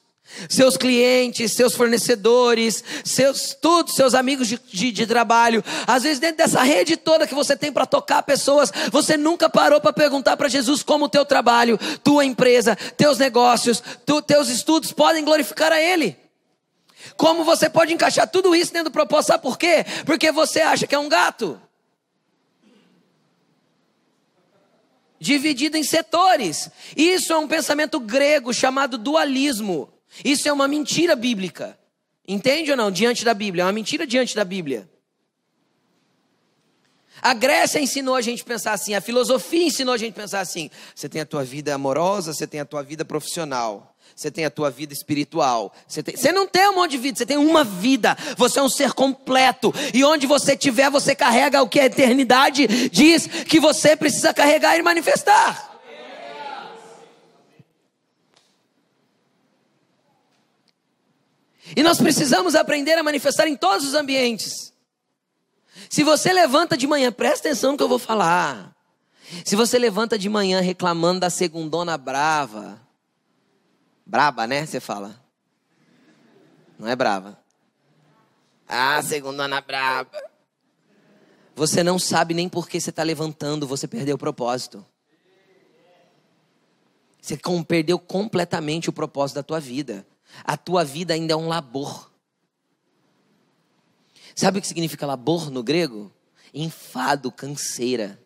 [0.49, 5.63] seus clientes, seus fornecedores, seus tudo, seus amigos de, de, de, trabalho.
[5.87, 9.79] Às vezes dentro dessa rede toda que você tem para tocar pessoas, você nunca parou
[9.79, 14.91] para perguntar para Jesus como o teu trabalho, tua empresa, teus negócios, tu, teus estudos
[14.91, 16.17] podem glorificar a Ele.
[17.15, 19.27] Como você pode encaixar tudo isso dentro do propósito?
[19.27, 19.85] Sabe por quê?
[20.05, 21.61] Porque você acha que é um gato.
[25.19, 26.69] Dividido em setores.
[26.97, 29.94] Isso é um pensamento grego chamado dualismo.
[30.23, 31.77] Isso é uma mentira bíblica.
[32.27, 32.91] Entende ou não?
[32.91, 33.63] Diante da Bíblia.
[33.63, 34.89] É uma mentira diante da Bíblia.
[37.21, 40.69] A Grécia ensinou a gente pensar assim, a filosofia ensinou a gente pensar assim.
[40.93, 44.49] Você tem a tua vida amorosa, você tem a tua vida profissional, você tem a
[44.49, 45.73] tua vida espiritual.
[45.87, 46.15] Você, tem...
[46.15, 48.17] você não tem um monte de vida, você tem uma vida.
[48.37, 49.73] Você é um ser completo.
[49.93, 54.77] E onde você estiver, você carrega o que a eternidade diz que você precisa carregar
[54.77, 55.74] e manifestar.
[61.73, 64.73] E nós precisamos aprender a manifestar em todos os ambientes.
[65.89, 68.75] Se você levanta de manhã, presta atenção no que eu vou falar.
[69.43, 72.79] Se você levanta de manhã reclamando da segundona brava,
[74.05, 74.65] braba, né?
[74.65, 75.19] Você fala.
[76.77, 77.39] Não é brava.
[78.67, 80.11] Ah, segundona brava.
[81.55, 84.85] Você não sabe nem por que você está levantando, você perdeu o propósito.
[87.21, 90.05] Você perdeu completamente o propósito da tua vida.
[90.43, 92.11] A tua vida ainda é um labor.
[94.35, 96.11] Sabe o que significa labor no grego?
[96.53, 98.19] Enfado, canseira.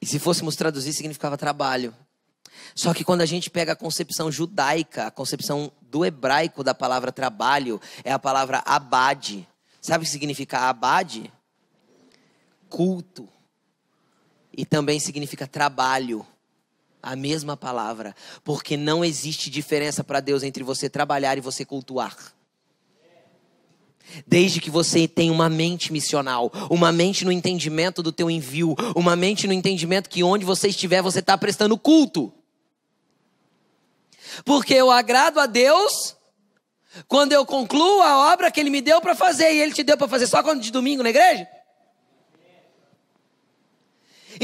[0.00, 1.94] E se fôssemos traduzir, significava trabalho.
[2.74, 7.12] Só que quando a gente pega a concepção judaica, a concepção do hebraico da palavra
[7.12, 9.46] trabalho, é a palavra abade.
[9.80, 11.32] Sabe o que significa abade?
[12.68, 13.28] Culto.
[14.56, 16.26] E também significa trabalho.
[17.02, 18.14] A mesma palavra.
[18.44, 22.16] Porque não existe diferença para Deus entre você trabalhar e você cultuar.
[24.26, 29.16] Desde que você tenha uma mente missional, uma mente no entendimento do teu envio, uma
[29.16, 32.32] mente no entendimento que onde você estiver você está prestando culto.
[34.44, 36.16] Porque eu agrado a Deus
[37.08, 39.96] quando eu concluo a obra que Ele me deu para fazer e Ele te deu
[39.96, 41.48] para fazer só quando de domingo na igreja.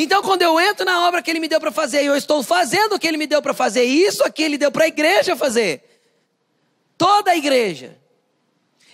[0.00, 2.94] Então, quando eu entro na obra que Ele me deu para fazer eu estou fazendo
[2.94, 5.34] o que Ele me deu para fazer, e isso aqui Ele deu para a igreja
[5.34, 5.82] fazer,
[6.96, 7.98] toda a igreja.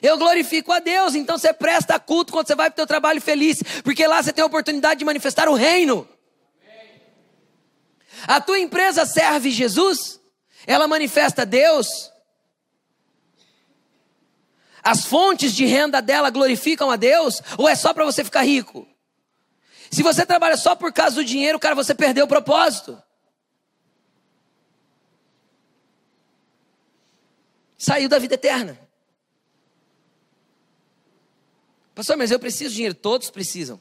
[0.01, 3.21] Eu glorifico a Deus, então você presta culto quando você vai para o teu trabalho
[3.21, 6.09] feliz, porque lá você tem a oportunidade de manifestar o reino.
[8.27, 10.19] A tua empresa serve Jesus?
[10.67, 11.87] Ela manifesta Deus?
[14.83, 17.43] As fontes de renda dela glorificam a Deus?
[17.59, 18.89] Ou é só para você ficar rico?
[19.91, 23.01] Se você trabalha só por causa do dinheiro, cara, você perdeu o propósito.
[27.77, 28.79] Saiu da vida eterna.
[31.95, 32.95] Pastor, mas eu preciso de dinheiro.
[32.95, 33.81] Todos precisam.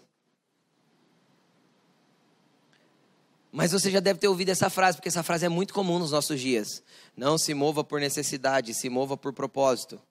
[3.52, 6.12] Mas você já deve ter ouvido essa frase, porque essa frase é muito comum nos
[6.12, 6.84] nossos dias.
[7.16, 10.02] Não se mova por necessidade, se mova por propósito.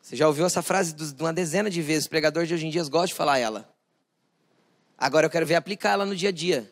[0.00, 2.04] Você já ouviu essa frase uma dezena de vezes.
[2.04, 3.68] Os pregadores de hoje em dia gostam de falar ela.
[4.96, 6.70] Agora eu quero ver aplicá-la no dia a dia.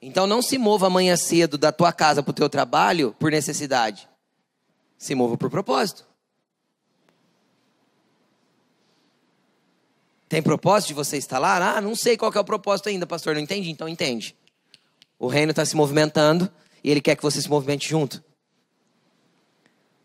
[0.00, 4.08] Então não se mova amanhã cedo da tua casa para o teu trabalho por necessidade.
[4.98, 6.04] Se mova por propósito.
[10.28, 11.76] Tem propósito de você estar lá?
[11.76, 13.34] Ah, não sei qual é o propósito ainda, pastor.
[13.34, 13.70] Não entendi?
[13.70, 14.36] Então entende.
[15.18, 16.50] O reino está se movimentando
[16.82, 18.22] e ele quer que você se movimente junto.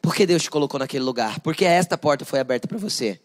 [0.10, 1.40] Por que Deus te colocou naquele lugar?
[1.40, 3.22] Porque esta porta foi aberta para você.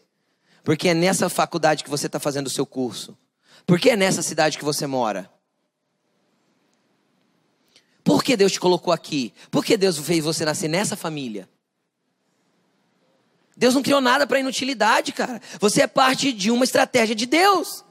[0.63, 3.17] Porque é nessa faculdade que você está fazendo o seu curso.
[3.65, 5.27] Porque é nessa cidade que você mora.
[8.03, 9.33] Por que Deus te colocou aqui?
[9.49, 11.49] Por que Deus fez você nascer nessa família?
[13.57, 15.41] Deus não criou nada para inutilidade, cara.
[15.59, 17.83] Você é parte de uma estratégia de Deus.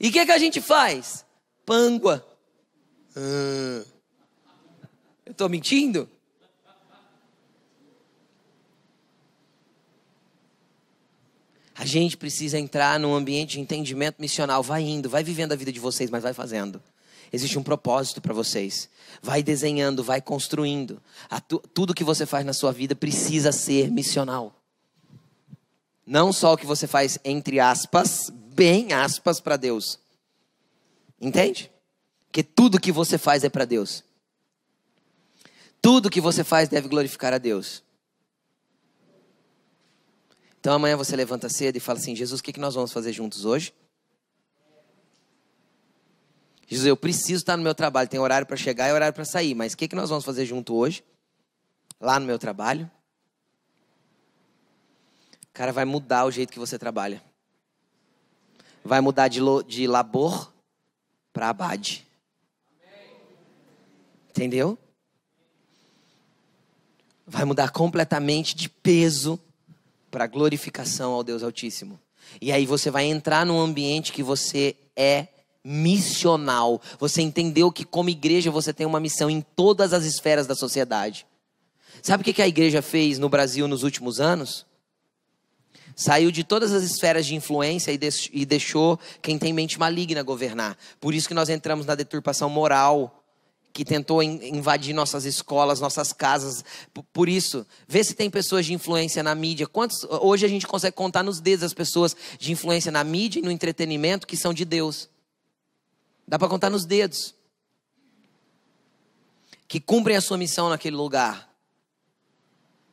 [0.00, 1.24] E o que, que a gente faz?
[1.64, 2.26] Pângua.
[3.14, 3.84] Ah,
[5.24, 6.10] eu estou mentindo?
[11.80, 14.62] A gente precisa entrar num ambiente de entendimento missional.
[14.62, 16.78] Vai indo, vai vivendo a vida de vocês, mas vai fazendo.
[17.32, 18.86] Existe um propósito para vocês.
[19.22, 21.00] Vai desenhando, vai construindo.
[21.48, 24.54] Tu, tudo que você faz na sua vida precisa ser missional.
[26.06, 29.98] Não só o que você faz entre aspas, bem aspas para Deus.
[31.18, 31.70] Entende?
[32.30, 34.04] Que tudo que você faz é para Deus.
[35.80, 37.82] Tudo que você faz deve glorificar a Deus.
[40.60, 43.44] Então amanhã você levanta cedo e fala assim: Jesus, o que nós vamos fazer juntos
[43.44, 43.74] hoje?
[46.66, 48.08] Jesus, eu preciso estar no meu trabalho.
[48.08, 49.56] Tem horário para chegar e horário para sair.
[49.56, 51.02] Mas o que, nós vamos fazer junto hoje?
[52.00, 52.88] Lá no meu trabalho?
[55.52, 57.20] Cara, vai mudar o jeito que você trabalha.
[58.84, 60.52] Vai mudar de, lo, de labor
[61.32, 62.06] para abade.
[64.28, 64.78] Entendeu?
[67.26, 69.40] Vai mudar completamente de peso
[70.10, 72.00] para glorificação ao Deus Altíssimo.
[72.40, 75.28] E aí você vai entrar num ambiente que você é
[75.64, 76.80] missional.
[76.98, 81.26] Você entendeu que, como igreja, você tem uma missão em todas as esferas da sociedade.
[82.02, 84.64] Sabe o que a igreja fez no Brasil nos últimos anos?
[85.94, 90.78] Saiu de todas as esferas de influência e deixou quem tem mente maligna governar.
[90.98, 93.19] Por isso que nós entramos na deturpação moral,
[93.72, 96.64] que tentou invadir nossas escolas, nossas casas.
[97.12, 99.66] Por isso, vê se tem pessoas de influência na mídia.
[99.66, 103.42] Quantos, hoje a gente consegue contar nos dedos as pessoas de influência na mídia e
[103.42, 105.08] no entretenimento que são de Deus.
[106.26, 107.34] Dá para contar nos dedos.
[109.68, 111.48] Que cumprem a sua missão naquele lugar.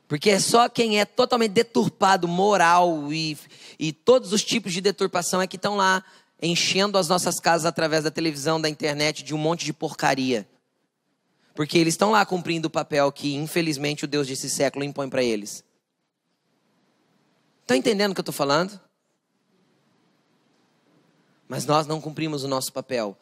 [0.08, 3.38] Porque é só quem é totalmente deturpado, moral e,
[3.78, 6.04] e todos os tipos de deturpação é que estão lá
[6.42, 10.48] enchendo as nossas casas através da televisão, da internet, de um monte de porcaria.
[11.58, 15.24] Porque eles estão lá cumprindo o papel que, infelizmente, o Deus desse século impõe para
[15.24, 15.64] eles.
[17.64, 18.80] Está entendendo o que eu estou falando?
[21.48, 23.18] Mas nós não cumprimos o nosso papel.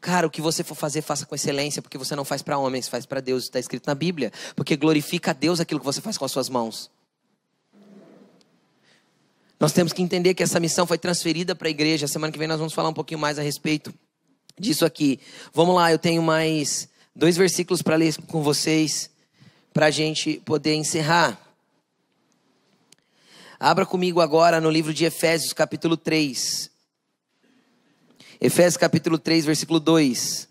[0.00, 2.88] Cara, o que você for fazer, faça com excelência, porque você não faz para homens,
[2.88, 3.44] faz para Deus.
[3.44, 4.32] Está escrito na Bíblia.
[4.56, 6.90] Porque glorifica a Deus aquilo que você faz com as suas mãos.
[9.60, 12.08] Nós temos que entender que essa missão foi transferida para a igreja.
[12.08, 13.94] Semana que vem nós vamos falar um pouquinho mais a respeito
[14.58, 15.20] disso aqui.
[15.54, 19.10] Vamos lá, eu tenho mais dois versículos para ler com vocês,
[19.72, 21.40] para a gente poder encerrar.
[23.58, 26.70] Abra comigo agora no livro de Efésios, capítulo 3.
[28.38, 30.46] Efésios, capítulo 3, versículo 2.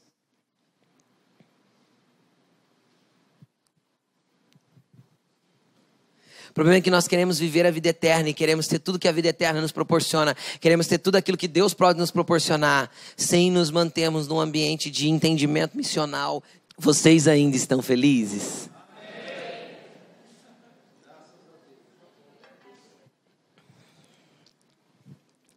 [6.45, 9.10] O problema é que nós queremos viver a vida eterna e queremos ter tudo que
[9.10, 10.34] a vida eterna nos proporciona.
[10.62, 15.10] Queremos ter tudo aquilo que Deus pode nos proporcionar, sem nos mantermos num ambiente de
[15.10, 16.42] entendimento missional.
[16.78, 18.70] Vocês ainda estão felizes?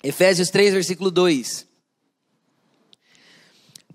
[0.02, 1.64] Efésios 3, versículo 2.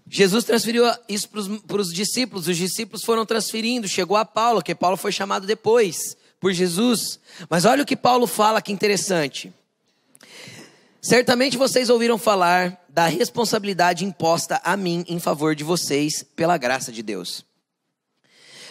[0.08, 1.28] Jesus transferiu isso
[1.68, 6.16] para os discípulos, os discípulos foram transferindo, chegou a Paulo, que Paulo foi chamado depois
[6.44, 7.22] por Jesus.
[7.50, 9.54] Mas olha o que Paulo fala que interessante.
[11.02, 16.92] Certamente vocês ouviram falar da responsabilidade imposta a mim em favor de vocês pela graça
[16.92, 17.46] de Deus.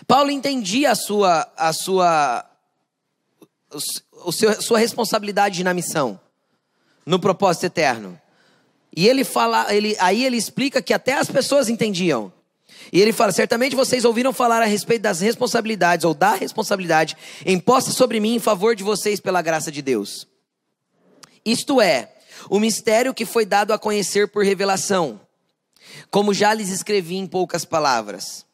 [0.07, 2.45] Paulo entendia a sua a sua
[4.23, 6.21] o seu, sua responsabilidade na missão,
[7.07, 8.21] no propósito eterno.
[8.95, 12.31] E ele fala, ele, aí ele explica que até as pessoas entendiam.
[12.91, 17.91] E ele fala: certamente vocês ouviram falar a respeito das responsabilidades ou da responsabilidade imposta
[17.91, 20.27] sobre mim em favor de vocês pela graça de Deus.
[21.45, 22.13] Isto é,
[22.49, 25.21] o mistério que foi dado a conhecer por revelação,
[26.11, 28.47] como já lhes escrevi em poucas palavras.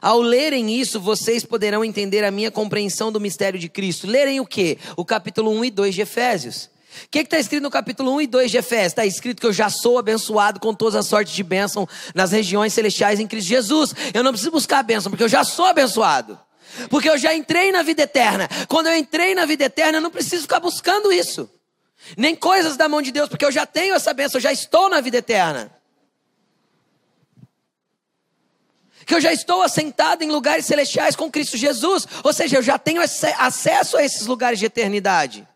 [0.00, 4.06] Ao lerem isso, vocês poderão entender a minha compreensão do mistério de Cristo.
[4.06, 4.76] Lerem o quê?
[4.96, 6.68] O capítulo 1 e 2 de Efésios.
[7.04, 8.88] O que está escrito no capítulo 1 e 2 de Efésios?
[8.88, 12.72] Está escrito que eu já sou abençoado com todas as sortes de bênção nas regiões
[12.72, 13.94] celestiais em Cristo Jesus.
[14.12, 16.38] Eu não preciso buscar a bênção, porque eu já sou abençoado.
[16.88, 18.48] Porque eu já entrei na vida eterna.
[18.68, 21.50] Quando eu entrei na vida eterna, eu não preciso ficar buscando isso.
[22.16, 24.88] Nem coisas da mão de Deus, porque eu já tenho essa bênção, eu já estou
[24.88, 25.70] na vida eterna.
[29.06, 32.06] Que eu já estou assentado em lugares celestiais com Cristo Jesus.
[32.22, 35.46] Ou seja, eu já tenho acesso a esses lugares de eternidade.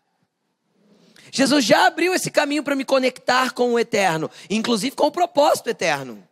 [1.31, 5.69] Jesus já abriu esse caminho para me conectar com o eterno, inclusive com o propósito
[5.69, 6.23] eterno.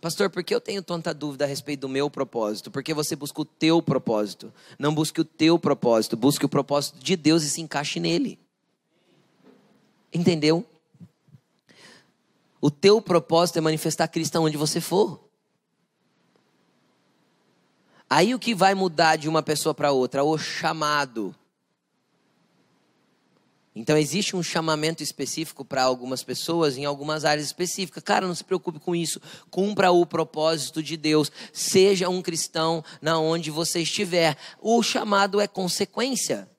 [0.00, 2.70] Pastor, por que eu tenho tanta dúvida a respeito do meu propósito?
[2.70, 4.52] Porque você busca o teu propósito.
[4.78, 8.38] Não busque o teu propósito, busque o propósito de Deus e se encaixe nele.
[10.12, 10.64] Entendeu?
[12.60, 15.27] O teu propósito é manifestar Cristo onde você for.
[18.10, 20.24] Aí o que vai mudar de uma pessoa para outra?
[20.24, 21.34] O chamado.
[23.78, 28.02] Então existe um chamamento específico para algumas pessoas em algumas áreas específicas.
[28.02, 29.20] Cara, não se preocupe com isso.
[29.50, 31.30] Cumpra o propósito de Deus.
[31.52, 34.36] Seja um cristão na onde você estiver.
[34.60, 36.50] O chamado é consequência.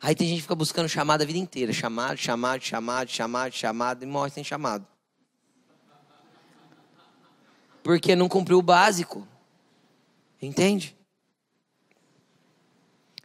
[0.00, 1.74] Aí tem gente que fica buscando chamado a vida inteira.
[1.74, 4.86] Chamado, chamado, chamado, chamado, chamado e morre sem chamado.
[7.82, 9.28] Porque não cumpriu o básico.
[10.40, 10.96] Entende?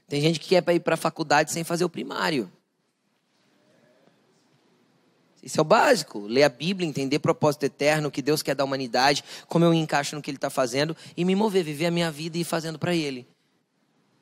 [0.08, 2.52] Tem gente que quer ir para a faculdade sem fazer o primário.
[5.42, 6.20] Isso é o básico.
[6.26, 10.16] Ler a Bíblia, entender propósito eterno, o que Deus quer da humanidade, como eu encaixo
[10.16, 12.80] no que Ele está fazendo e me mover, viver a minha vida e ir fazendo
[12.80, 13.28] para Ele.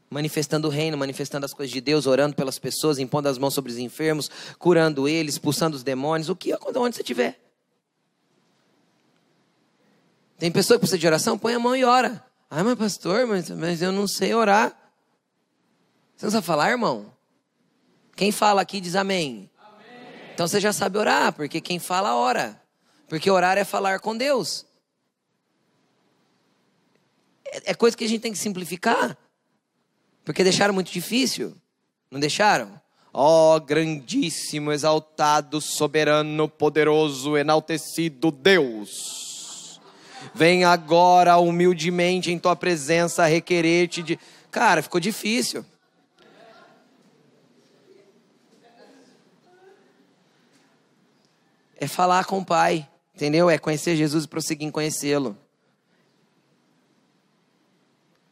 [0.09, 3.71] Manifestando o reino, manifestando as coisas de Deus, orando pelas pessoas, impondo as mãos sobre
[3.71, 4.29] os enfermos,
[4.59, 7.39] curando eles, expulsando os demônios, o que, onde você estiver.
[10.37, 11.39] Tem pessoa que precisa de oração?
[11.39, 12.23] Põe a mão e ora.
[12.55, 14.77] Ah, mas pastor, mas, mas eu não sei orar.
[16.15, 17.11] Você não sabe falar, irmão?
[18.15, 19.49] Quem fala aqui diz amém.
[19.57, 20.31] amém.
[20.35, 22.61] Então você já sabe orar, porque quem fala, ora.
[23.07, 24.67] Porque orar é falar com Deus.
[27.43, 29.17] É, é coisa que a gente tem que simplificar.
[30.23, 31.57] Porque deixaram muito difícil.
[32.11, 32.79] Não deixaram?
[33.11, 39.32] Ó oh, grandíssimo, exaltado, soberano, poderoso, enaltecido Deus
[40.33, 44.19] Vem agora humildemente em tua presença requerer-te de.
[44.51, 45.65] Cara, ficou difícil.
[51.77, 53.49] É falar com o Pai, entendeu?
[53.49, 55.37] É conhecer Jesus e prosseguir em conhecê-lo.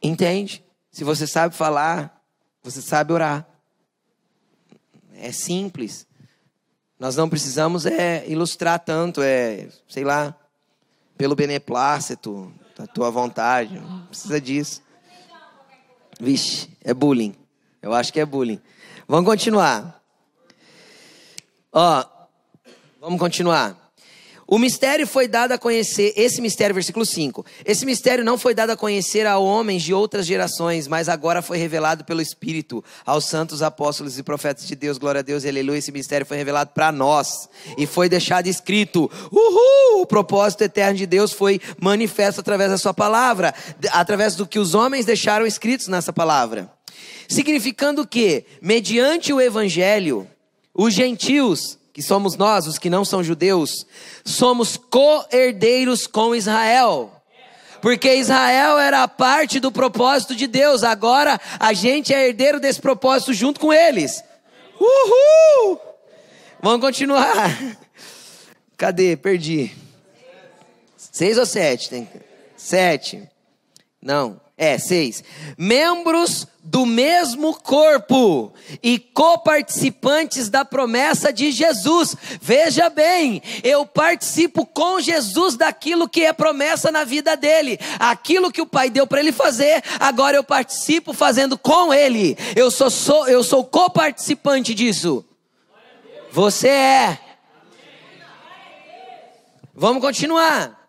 [0.02, 0.64] Entende?
[0.90, 2.22] Se você sabe falar,
[2.62, 3.46] você sabe orar.
[5.14, 6.06] É simples.
[6.98, 10.36] Nós não precisamos é ilustrar tanto, é, sei lá,
[11.22, 13.78] pelo beneplácito, da tua vontade.
[13.78, 14.82] Não precisa disso.
[16.20, 17.32] Vixe, é bullying.
[17.80, 18.60] Eu acho que é bullying.
[19.06, 20.02] Vamos continuar.
[21.72, 22.04] Ó,
[23.00, 23.81] vamos continuar.
[24.46, 27.44] O mistério foi dado a conhecer, esse mistério, versículo 5.
[27.64, 31.58] Esse mistério não foi dado a conhecer a homens de outras gerações, mas agora foi
[31.58, 34.98] revelado pelo Espírito aos santos apóstolos e profetas de Deus.
[34.98, 35.78] Glória a Deus, aleluia.
[35.78, 39.10] Esse mistério foi revelado para nós e foi deixado escrito.
[39.30, 40.02] Uhul!
[40.02, 43.54] O propósito eterno de Deus foi manifesto através da sua palavra,
[43.90, 46.70] através do que os homens deixaram escritos nessa palavra.
[47.28, 50.26] Significando que, mediante o evangelho,
[50.74, 53.86] os gentios que somos nós, os que não são judeus,
[54.24, 57.12] somos co-herdeiros com Israel.
[57.80, 63.34] Porque Israel era parte do propósito de Deus, agora a gente é herdeiro desse propósito
[63.34, 64.22] junto com eles.
[64.80, 65.80] Uhul!
[66.60, 67.76] Vamos continuar.
[68.78, 69.16] Cadê?
[69.16, 69.72] Perdi.
[70.96, 71.90] Seis ou sete?
[71.90, 72.08] Tem...
[72.56, 73.28] Sete.
[74.00, 74.40] Não.
[74.62, 75.24] É, seis.
[75.58, 82.14] Membros do mesmo corpo e coparticipantes da promessa de Jesus.
[82.40, 87.76] Veja bem, eu participo com Jesus daquilo que é promessa na vida dele.
[87.98, 92.38] Aquilo que o Pai deu para ele fazer, agora eu participo fazendo com ele.
[92.54, 95.24] Eu sou, sou eu sou coparticipante disso.
[96.30, 97.18] Você é.
[99.74, 100.81] Vamos continuar.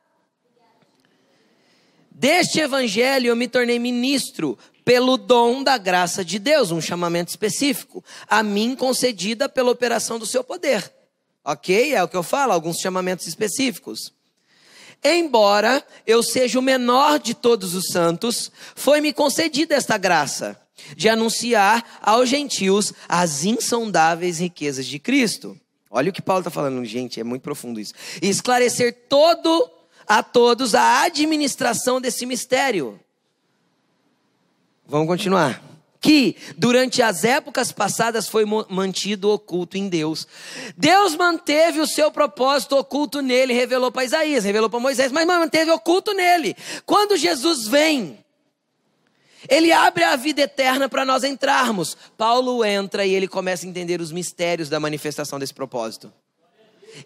[2.23, 8.01] Deste evangelho eu me tornei ministro pelo dom da graça de Deus, um chamamento específico,
[8.29, 10.89] a mim concedida pela operação do seu poder.
[11.43, 11.93] Ok?
[11.93, 14.13] É o que eu falo, alguns chamamentos específicos.
[15.03, 20.57] Embora eu seja o menor de todos os santos, foi-me concedida esta graça
[20.95, 25.59] de anunciar aos gentios as insondáveis riquezas de Cristo.
[25.91, 27.93] Olha o que Paulo está falando, gente, é muito profundo isso.
[28.21, 29.69] E esclarecer todo
[30.07, 32.99] a todos a administração desse mistério.
[34.85, 35.61] Vamos continuar.
[36.01, 40.27] Que durante as épocas passadas foi mantido oculto em Deus.
[40.75, 45.71] Deus manteve o seu propósito oculto nele, revelou para Isaías, revelou para Moisés, mas manteve
[45.71, 46.57] oculto nele.
[46.85, 48.19] Quando Jesus vem,
[49.47, 51.95] ele abre a vida eterna para nós entrarmos.
[52.17, 56.11] Paulo entra e ele começa a entender os mistérios da manifestação desse propósito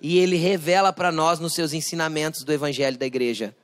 [0.02, 3.56] e ele revela para nós nos seus ensinamentos do evangelho da igreja.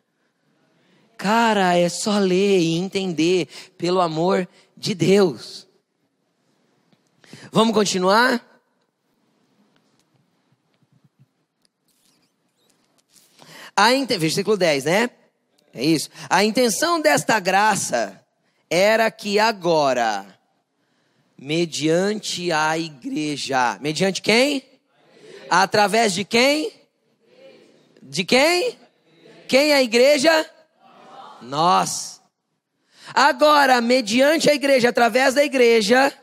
[1.18, 3.48] Cara, é só ler e entender,
[3.78, 5.68] pelo amor de Deus.
[7.52, 8.44] Vamos continuar?
[13.76, 15.10] A versículo 10, né?
[15.74, 16.10] É isso.
[16.30, 18.24] A intenção desta graça
[18.70, 20.26] era que agora,
[21.38, 24.73] mediante a igreja, mediante quem?
[25.50, 26.72] Através de quem?
[28.02, 28.78] De quem?
[29.48, 30.50] Quem é a igreja?
[31.41, 32.22] Nós.
[33.14, 36.14] Agora, mediante a igreja, através da igreja,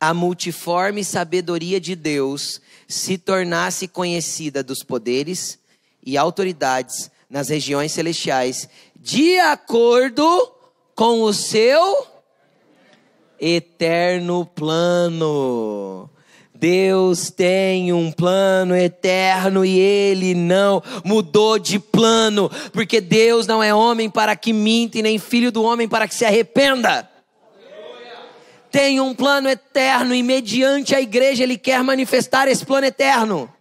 [0.00, 5.58] a multiforme sabedoria de Deus se tornasse conhecida dos poderes
[6.04, 10.52] e autoridades nas regiões celestiais, de acordo
[10.94, 12.06] com o seu
[13.38, 16.08] eterno plano.
[16.58, 23.74] Deus tem um plano eterno e ele não mudou de plano, porque Deus não é
[23.74, 27.08] homem para que minta e nem filho do homem para que se arrependa.
[28.70, 33.52] Tem um plano eterno e mediante a igreja ele quer manifestar esse plano eterno.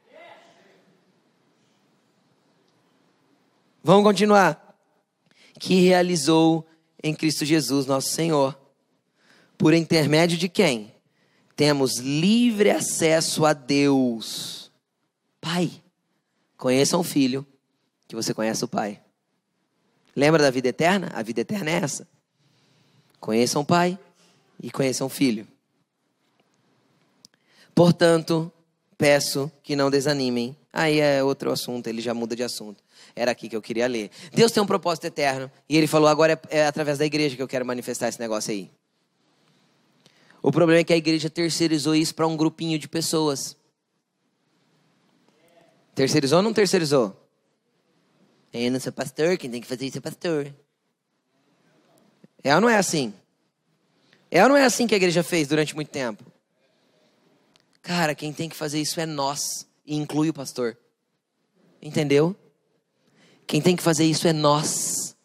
[3.84, 4.62] Vamos continuar.
[5.60, 6.66] Que realizou
[7.04, 8.60] em Cristo Jesus, nosso Senhor,
[9.58, 10.95] por intermédio de quem?
[11.56, 14.72] Temos livre acesso a Deus.
[15.40, 15.72] Pai,
[16.58, 17.46] conheça o Filho,
[18.08, 19.02] que você conhece o Pai.
[20.16, 21.12] Lembra da vida eterna?
[21.14, 22.08] A vida eterna é essa.
[23.20, 23.98] Conheçam o Pai
[24.62, 25.48] e conheçam o Filho.
[27.74, 28.52] Portanto,
[28.98, 30.56] peço que não desanimem.
[30.72, 32.84] Aí é outro assunto, ele já muda de assunto.
[33.16, 34.10] Era aqui que eu queria ler.
[34.34, 37.42] Deus tem um propósito eterno e ele falou: agora é, é através da igreja que
[37.42, 38.72] eu quero manifestar esse negócio aí.
[40.46, 43.58] O problema é que a igreja terceirizou isso para um grupinho de pessoas.
[45.96, 47.20] Terceirizou ou não terceirizou?
[48.54, 50.54] Eu não sou pastor, quem tem que fazer isso é pastor.
[52.44, 53.12] É ou não é assim?
[54.30, 56.24] É ou não é assim que a igreja fez durante muito tempo?
[57.82, 60.78] Cara, quem tem que fazer isso é nós, e inclui o pastor.
[61.82, 62.36] Entendeu?
[63.48, 65.18] Quem tem que fazer isso é nós.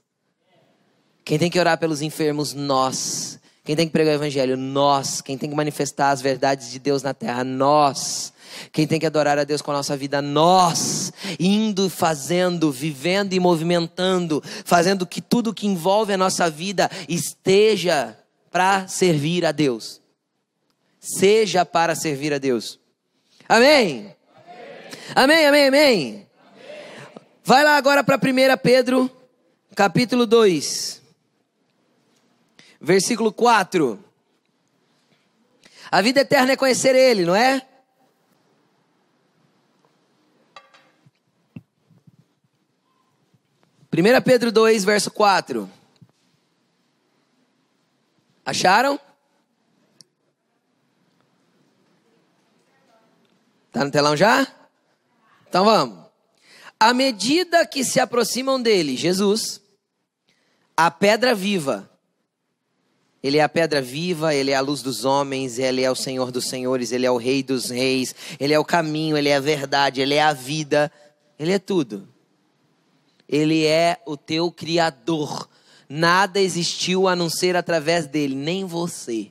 [1.26, 3.38] Quem tem que orar pelos enfermos, nós.
[3.70, 4.56] Quem tem que pregar o evangelho?
[4.56, 5.20] Nós.
[5.20, 7.44] Quem tem que manifestar as verdades de Deus na terra?
[7.44, 8.32] Nós.
[8.72, 10.20] Quem tem que adorar a Deus com a nossa vida?
[10.20, 11.12] Nós.
[11.38, 18.18] Indo, fazendo, vivendo e movimentando, fazendo que tudo que envolve a nossa vida esteja
[18.50, 20.00] para servir a Deus.
[20.98, 22.76] Seja para servir a Deus.
[23.48, 24.12] Amém?
[25.14, 25.68] Amém, amém, amém.
[25.68, 26.26] amém.
[27.44, 28.20] Vai lá agora para 1
[28.60, 29.08] Pedro,
[29.76, 30.99] capítulo 2,
[32.80, 34.02] versículo 4.
[35.90, 37.66] A vida eterna é conhecer Ele, não é?
[43.90, 45.68] Primeira Pedro 2, verso 4.
[48.44, 48.98] Acharam?
[53.72, 54.46] Tá no telão já?
[55.48, 56.06] Então vamos.
[56.78, 59.60] À medida que se aproximam dele, Jesus,
[60.76, 61.89] a pedra viva,
[63.22, 66.32] ele é a pedra viva, ele é a luz dos homens, ele é o Senhor
[66.32, 69.40] dos senhores, ele é o Rei dos reis, ele é o caminho, ele é a
[69.40, 70.90] verdade, ele é a vida,
[71.38, 72.08] ele é tudo.
[73.28, 75.48] Ele é o teu Criador.
[75.88, 79.30] Nada existiu a não ser através dele, nem você.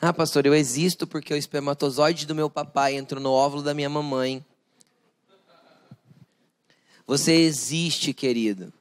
[0.00, 3.88] Ah, pastor, eu existo porque o espermatozoide do meu papai entrou no óvulo da minha
[3.88, 4.44] mamãe.
[7.06, 8.72] Você existe, querido.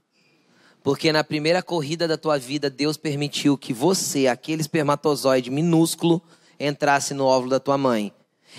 [0.84, 6.22] Porque na primeira corrida da tua vida, Deus permitiu que você, aquele espermatozoide minúsculo,
[6.60, 8.12] entrasse no óvulo da tua mãe.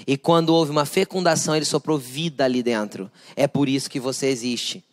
[0.07, 3.11] E quando houve uma fecundação, ele soprou vida ali dentro.
[3.37, 4.85] É por isso que você existe.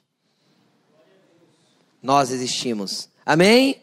[2.01, 3.09] Nós existimos.
[3.25, 3.79] Amém?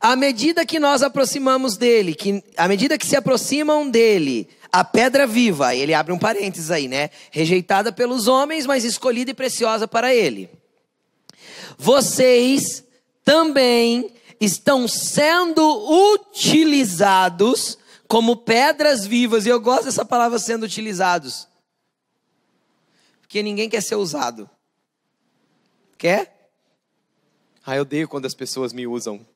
[0.00, 5.26] À medida que nós aproximamos dele, que, à medida que se aproximam dele, a pedra
[5.26, 7.10] viva, ele abre um parênteses aí, né?
[7.30, 10.50] Rejeitada pelos homens, mas escolhida e preciosa para ele.
[11.76, 12.84] Vocês
[13.24, 15.62] também estão sendo
[16.12, 21.48] utilizados como pedras vivas, e eu gosto dessa palavra sendo utilizados.
[23.20, 24.48] Porque ninguém quer ser usado.
[25.98, 26.52] Quer?
[27.64, 29.26] Ah, eu odeio quando as pessoas me usam.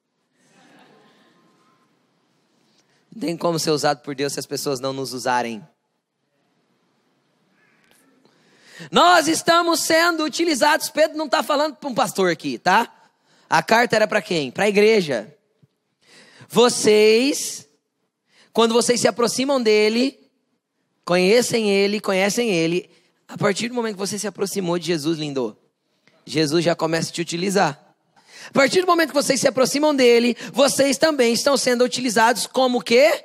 [3.10, 5.66] Não tem como ser usado por Deus se as pessoas não nos usarem.
[8.90, 10.88] Nós estamos sendo utilizados.
[10.88, 12.92] Pedro não está falando para um pastor aqui, tá?
[13.48, 14.50] A carta era para quem?
[14.50, 15.34] Para a igreja.
[16.48, 17.68] Vocês,
[18.52, 20.18] quando vocês se aproximam dele,
[21.04, 22.90] conhecem ele, conhecem ele.
[23.26, 25.56] A partir do momento que você se aproximou de Jesus, lindo,
[26.24, 27.78] Jesus já começa a te utilizar.
[28.48, 32.82] A partir do momento que vocês se aproximam dele, vocês também estão sendo utilizados como
[32.82, 33.24] que?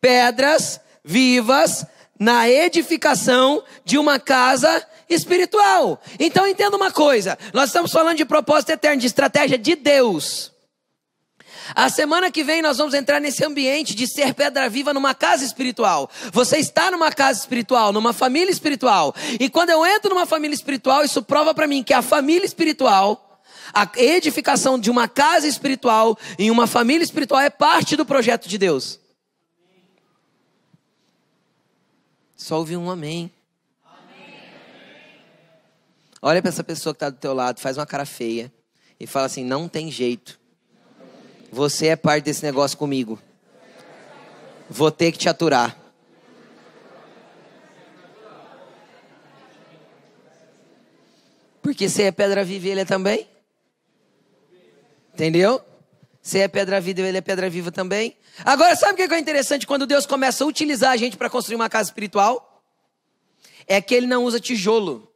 [0.00, 1.86] Pedras vivas
[2.18, 6.00] na edificação de uma casa espiritual.
[6.18, 10.52] Então entenda uma coisa: nós estamos falando de propósito eterno, de estratégia de Deus.
[11.74, 15.44] A semana que vem nós vamos entrar nesse ambiente de ser pedra viva numa casa
[15.44, 16.10] espiritual.
[16.32, 19.14] Você está numa casa espiritual, numa família espiritual.
[19.40, 23.24] E quando eu entro numa família espiritual, isso prova para mim que a família espiritual
[23.72, 28.56] a edificação de uma casa espiritual em uma família espiritual é parte do projeto de
[28.56, 29.00] Deus.
[32.36, 33.32] Só ouvi um amém.
[36.26, 38.50] Olha para essa pessoa que está do teu lado, faz uma cara feia
[38.98, 40.40] e fala assim: não tem jeito.
[41.52, 43.20] Você é parte desse negócio comigo.
[44.70, 45.78] Vou ter que te aturar.
[51.60, 53.28] Porque você é pedra viva e ele é também?
[55.12, 55.60] Entendeu?
[56.22, 58.16] Você é pedra viva e ele é pedra viva também.
[58.46, 61.56] Agora, sabe o que é interessante quando Deus começa a utilizar a gente para construir
[61.56, 62.64] uma casa espiritual?
[63.66, 65.13] É que ele não usa tijolo.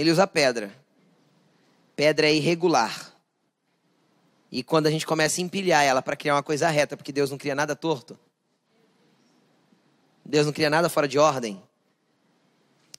[0.00, 0.72] Ele usa pedra.
[1.94, 3.12] Pedra é irregular.
[4.50, 7.30] E quando a gente começa a empilhar ela para criar uma coisa reta, porque Deus
[7.30, 8.18] não cria nada torto.
[10.24, 11.62] Deus não cria nada fora de ordem.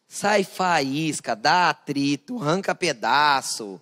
[0.08, 3.82] Sai faísca, dá atrito, arranca pedaço,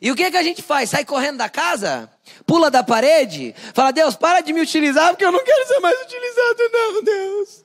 [0.00, 0.88] e o que, que a gente faz?
[0.88, 2.10] Sai correndo da casa?
[2.46, 3.54] Pula da parede?
[3.74, 7.64] Fala, Deus, para de me utilizar porque eu não quero ser mais utilizado, não, Deus.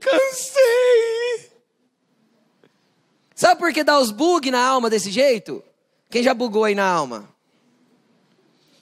[0.00, 1.53] Cansei.
[3.44, 5.62] Sabe por que dá os bug na alma desse jeito?
[6.08, 7.28] Quem já bugou aí na alma?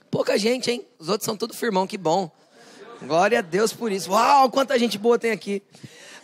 [0.08, 0.86] Pouca gente, hein?
[1.00, 2.30] Os outros são tudo firmão, que bom.
[3.02, 4.12] Glória a Deus por isso.
[4.12, 5.64] Uau, quanta gente boa tem aqui.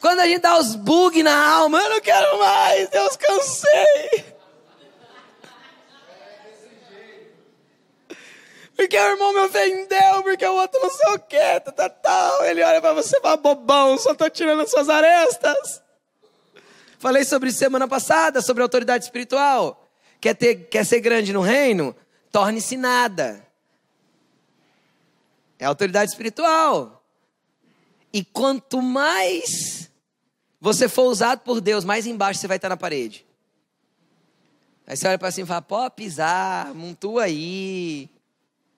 [0.01, 4.25] Quando a gente dá os bug na alma, eu não quero mais, Deus, cansei.
[8.77, 12.45] Porque o irmão me ofendeu, porque o outro não sei o que, tal, tal, tal.
[12.45, 15.88] Ele olha para você e fala, bobão, só tô tirando as suas arestas.
[16.99, 19.89] Falei sobre isso semana passada, sobre autoridade espiritual.
[20.21, 21.95] Quer, ter, quer ser grande no reino?
[22.31, 23.47] Torne-se nada.
[25.59, 27.05] É autoridade espiritual.
[28.13, 29.91] E quanto mais
[30.61, 33.25] você for usado por Deus, mais embaixo você vai estar na parede.
[34.87, 38.11] Aí você olha para cima e fala, pode pisar, montua aí.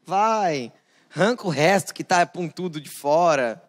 [0.05, 0.73] Vai,
[1.15, 3.63] arranca o resto que está pontudo de fora.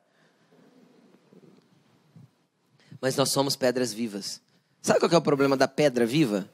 [3.02, 4.39] Mas nós somos pedras vivas.
[4.82, 6.49] Sabe qual é o problema da pedra viva?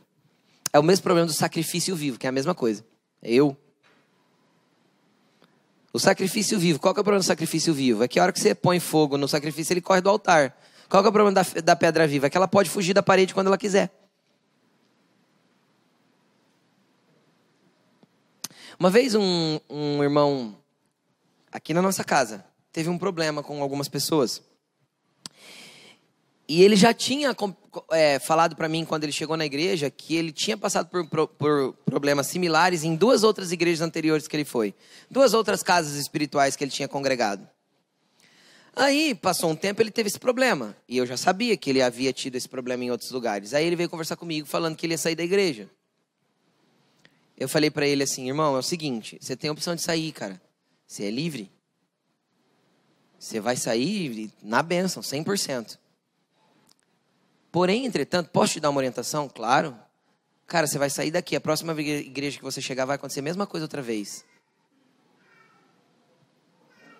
[0.72, 2.86] É o mesmo problema do sacrifício vivo, que é a mesma coisa.
[3.22, 3.56] É eu.
[5.93, 8.04] O sacrifício vivo, qual é o problema do sacrifício vivo?
[8.04, 10.56] É que a hora que você põe fogo no sacrifício, ele corre do altar.
[10.89, 12.28] Qual é o problema da, da pedra viva?
[12.28, 13.91] É que ela pode fugir da parede quando ela quiser.
[18.80, 20.56] Uma vez um, um irmão
[21.52, 24.43] aqui na nossa casa teve um problema com algumas pessoas.
[26.48, 27.36] E ele já tinha
[27.91, 31.28] é, falado para mim quando ele chegou na igreja que ele tinha passado por, por,
[31.28, 34.74] por, problemas similares em duas outras igrejas anteriores que ele foi,
[35.12, 37.48] duas outras casas espirituais que ele tinha congregado.
[38.76, 42.14] Aí passou um tempo ele teve esse problema e eu já sabia que ele havia
[42.14, 43.54] tido esse problema em outros lugares.
[43.54, 45.70] Aí ele veio conversar comigo falando que ele ia sair da igreja
[47.38, 50.12] eu falei para ele assim, irmão, é o seguinte, você tem a opção de sair,
[50.12, 50.41] cara.
[50.88, 51.52] Você é livre.
[53.20, 55.78] Você vai sair na bênção, 100%.
[57.58, 59.28] Porém, entretanto, posso te dar uma orientação?
[59.28, 59.76] Claro.
[60.45, 61.36] Cara, você vai sair daqui.
[61.36, 64.24] A próxima igreja que você chegar vai acontecer a mesma coisa outra vez.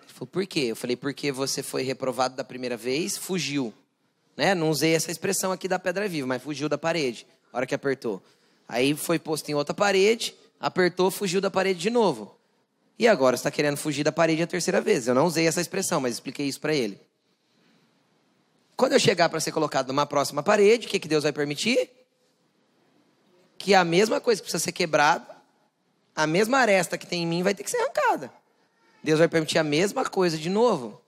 [0.02, 0.62] Ele falou, por quê?
[0.62, 3.72] Eu falei, porque você foi reprovado da primeira vez, fugiu.
[4.36, 4.52] Né?
[4.52, 7.76] Não usei essa expressão aqui da pedra viva, mas fugiu da parede, a hora que
[7.76, 8.20] apertou.
[8.68, 12.36] Aí foi posto em outra parede, apertou, fugiu da parede de novo.
[12.98, 15.06] E agora está querendo fugir da parede a terceira vez.
[15.06, 16.98] Eu não usei essa expressão, mas expliquei isso para ele.
[18.78, 21.90] Quando eu chegar para ser colocado numa próxima parede, o que, que Deus vai permitir?
[23.58, 25.26] Que a mesma coisa que precisa ser quebrada,
[26.14, 28.32] a mesma aresta que tem em mim vai ter que ser arrancada.
[29.02, 31.02] Deus vai permitir a mesma coisa de novo.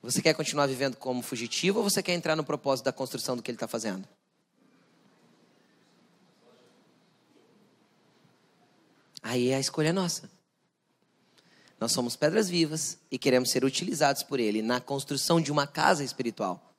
[0.00, 3.42] Você quer continuar vivendo como fugitivo ou você quer entrar no propósito da construção do
[3.42, 4.06] que ele está fazendo?
[9.20, 10.30] Aí a escolha é nossa.
[11.80, 16.04] Nós somos pedras vivas e queremos ser utilizados por Ele na construção de uma casa
[16.04, 16.70] espiritual.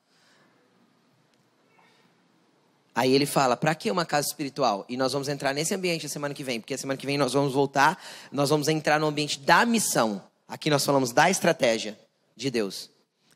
[2.94, 4.86] Aí ele fala: para que uma casa espiritual?
[4.88, 7.18] E nós vamos entrar nesse ambiente a semana que vem, porque a semana que vem
[7.18, 10.22] nós vamos voltar, nós vamos entrar no ambiente da missão.
[10.48, 11.98] Aqui nós falamos da estratégia
[12.36, 12.90] de Deus.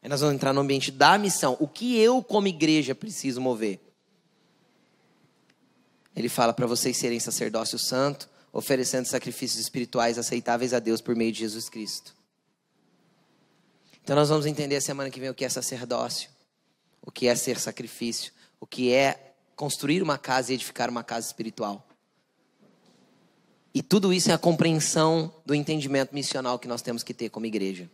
[0.04, 1.58] Aí nós vamos entrar no ambiente da missão.
[1.60, 3.80] O que eu, como igreja, preciso mover?
[6.16, 11.30] Ele fala para vocês serem sacerdócio santo, oferecendo sacrifícios espirituais aceitáveis a Deus por meio
[11.30, 12.16] de Jesus Cristo.
[14.02, 16.30] Então nós vamos entender a semana que vem o que é sacerdócio,
[17.02, 21.28] o que é ser sacrifício, o que é construir uma casa e edificar uma casa
[21.28, 21.86] espiritual.
[23.74, 27.46] E tudo isso é a compreensão do entendimento missional que nós temos que ter como
[27.46, 27.92] igreja.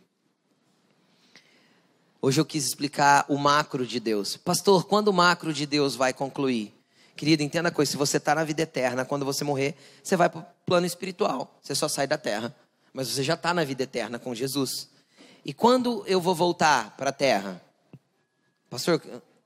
[2.20, 4.36] Hoje eu quis explicar o macro de Deus.
[4.36, 6.72] Pastor, quando o macro de Deus vai concluir?
[7.16, 10.28] Querido, entenda a coisa: se você está na vida eterna, quando você morrer, você vai
[10.28, 11.58] para plano espiritual.
[11.62, 12.54] Você só sai da terra.
[12.92, 14.88] Mas você já está na vida eterna com Jesus.
[15.44, 17.60] E quando eu vou voltar para a terra?
[18.68, 19.02] Pastor,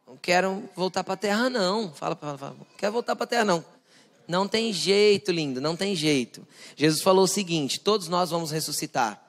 [0.07, 1.93] não quero voltar para a terra, não.
[1.93, 2.57] Fala, fala, fala.
[2.59, 3.65] Não quero voltar para a terra, não.
[4.27, 6.47] Não tem jeito, lindo, não tem jeito.
[6.75, 9.23] Jesus falou o seguinte: todos nós vamos ressuscitar.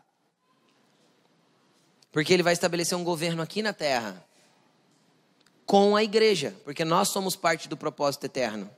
[2.12, 4.26] Porque ele vai estabelecer um governo aqui na terra
[5.66, 8.70] com a igreja, porque nós somos parte do propósito eterno.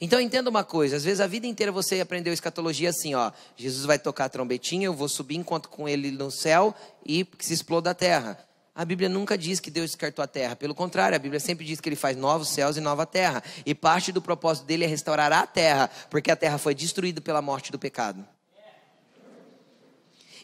[0.00, 3.84] Então entenda uma coisa, às vezes a vida inteira você aprendeu escatologia assim, ó, Jesus
[3.84, 6.74] vai tocar a trombetinha, eu vou subir enquanto com ele no céu
[7.04, 8.38] e que se exploda a terra.
[8.74, 11.78] A Bíblia nunca diz que Deus descartou a terra, pelo contrário, a Bíblia sempre diz
[11.78, 15.30] que ele faz novos céus e nova terra, e parte do propósito dele é restaurar
[15.30, 18.26] a terra, porque a terra foi destruída pela morte do pecado.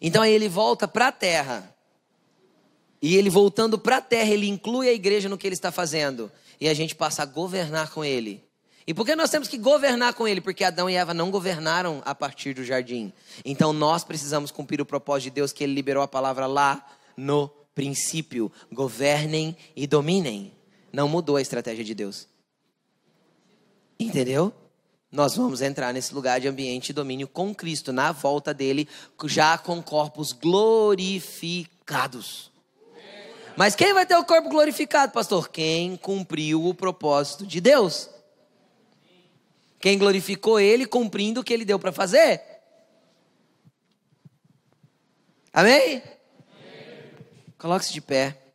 [0.01, 1.75] Então aí ele volta para a terra.
[3.01, 6.31] E ele voltando para a terra, ele inclui a igreja no que ele está fazendo.
[6.61, 8.48] E a gente passa a governar com ele.
[8.89, 10.41] E por que nós temos que governar com ele?
[10.41, 13.13] Porque Adão e Eva não governaram a partir do jardim.
[13.45, 16.83] Então nós precisamos cumprir o propósito de Deus que ele liberou a palavra lá
[17.15, 18.51] no princípio.
[18.73, 20.55] Governem e dominem.
[20.91, 22.27] Não mudou a estratégia de Deus.
[24.01, 24.55] Entendeu?
[25.13, 28.89] Nós vamos entrar nesse lugar de ambiente e domínio com Cristo, na volta dele,
[29.27, 32.51] já com corpos glorificados.
[33.55, 35.51] Mas quem vai ter o corpo glorificado, pastor?
[35.51, 38.09] Quem cumpriu o propósito de Deus.
[39.79, 42.43] Quem glorificou ele cumprindo o que ele deu para fazer.
[45.53, 46.03] Amém?
[47.57, 48.48] Coloque-se de pé.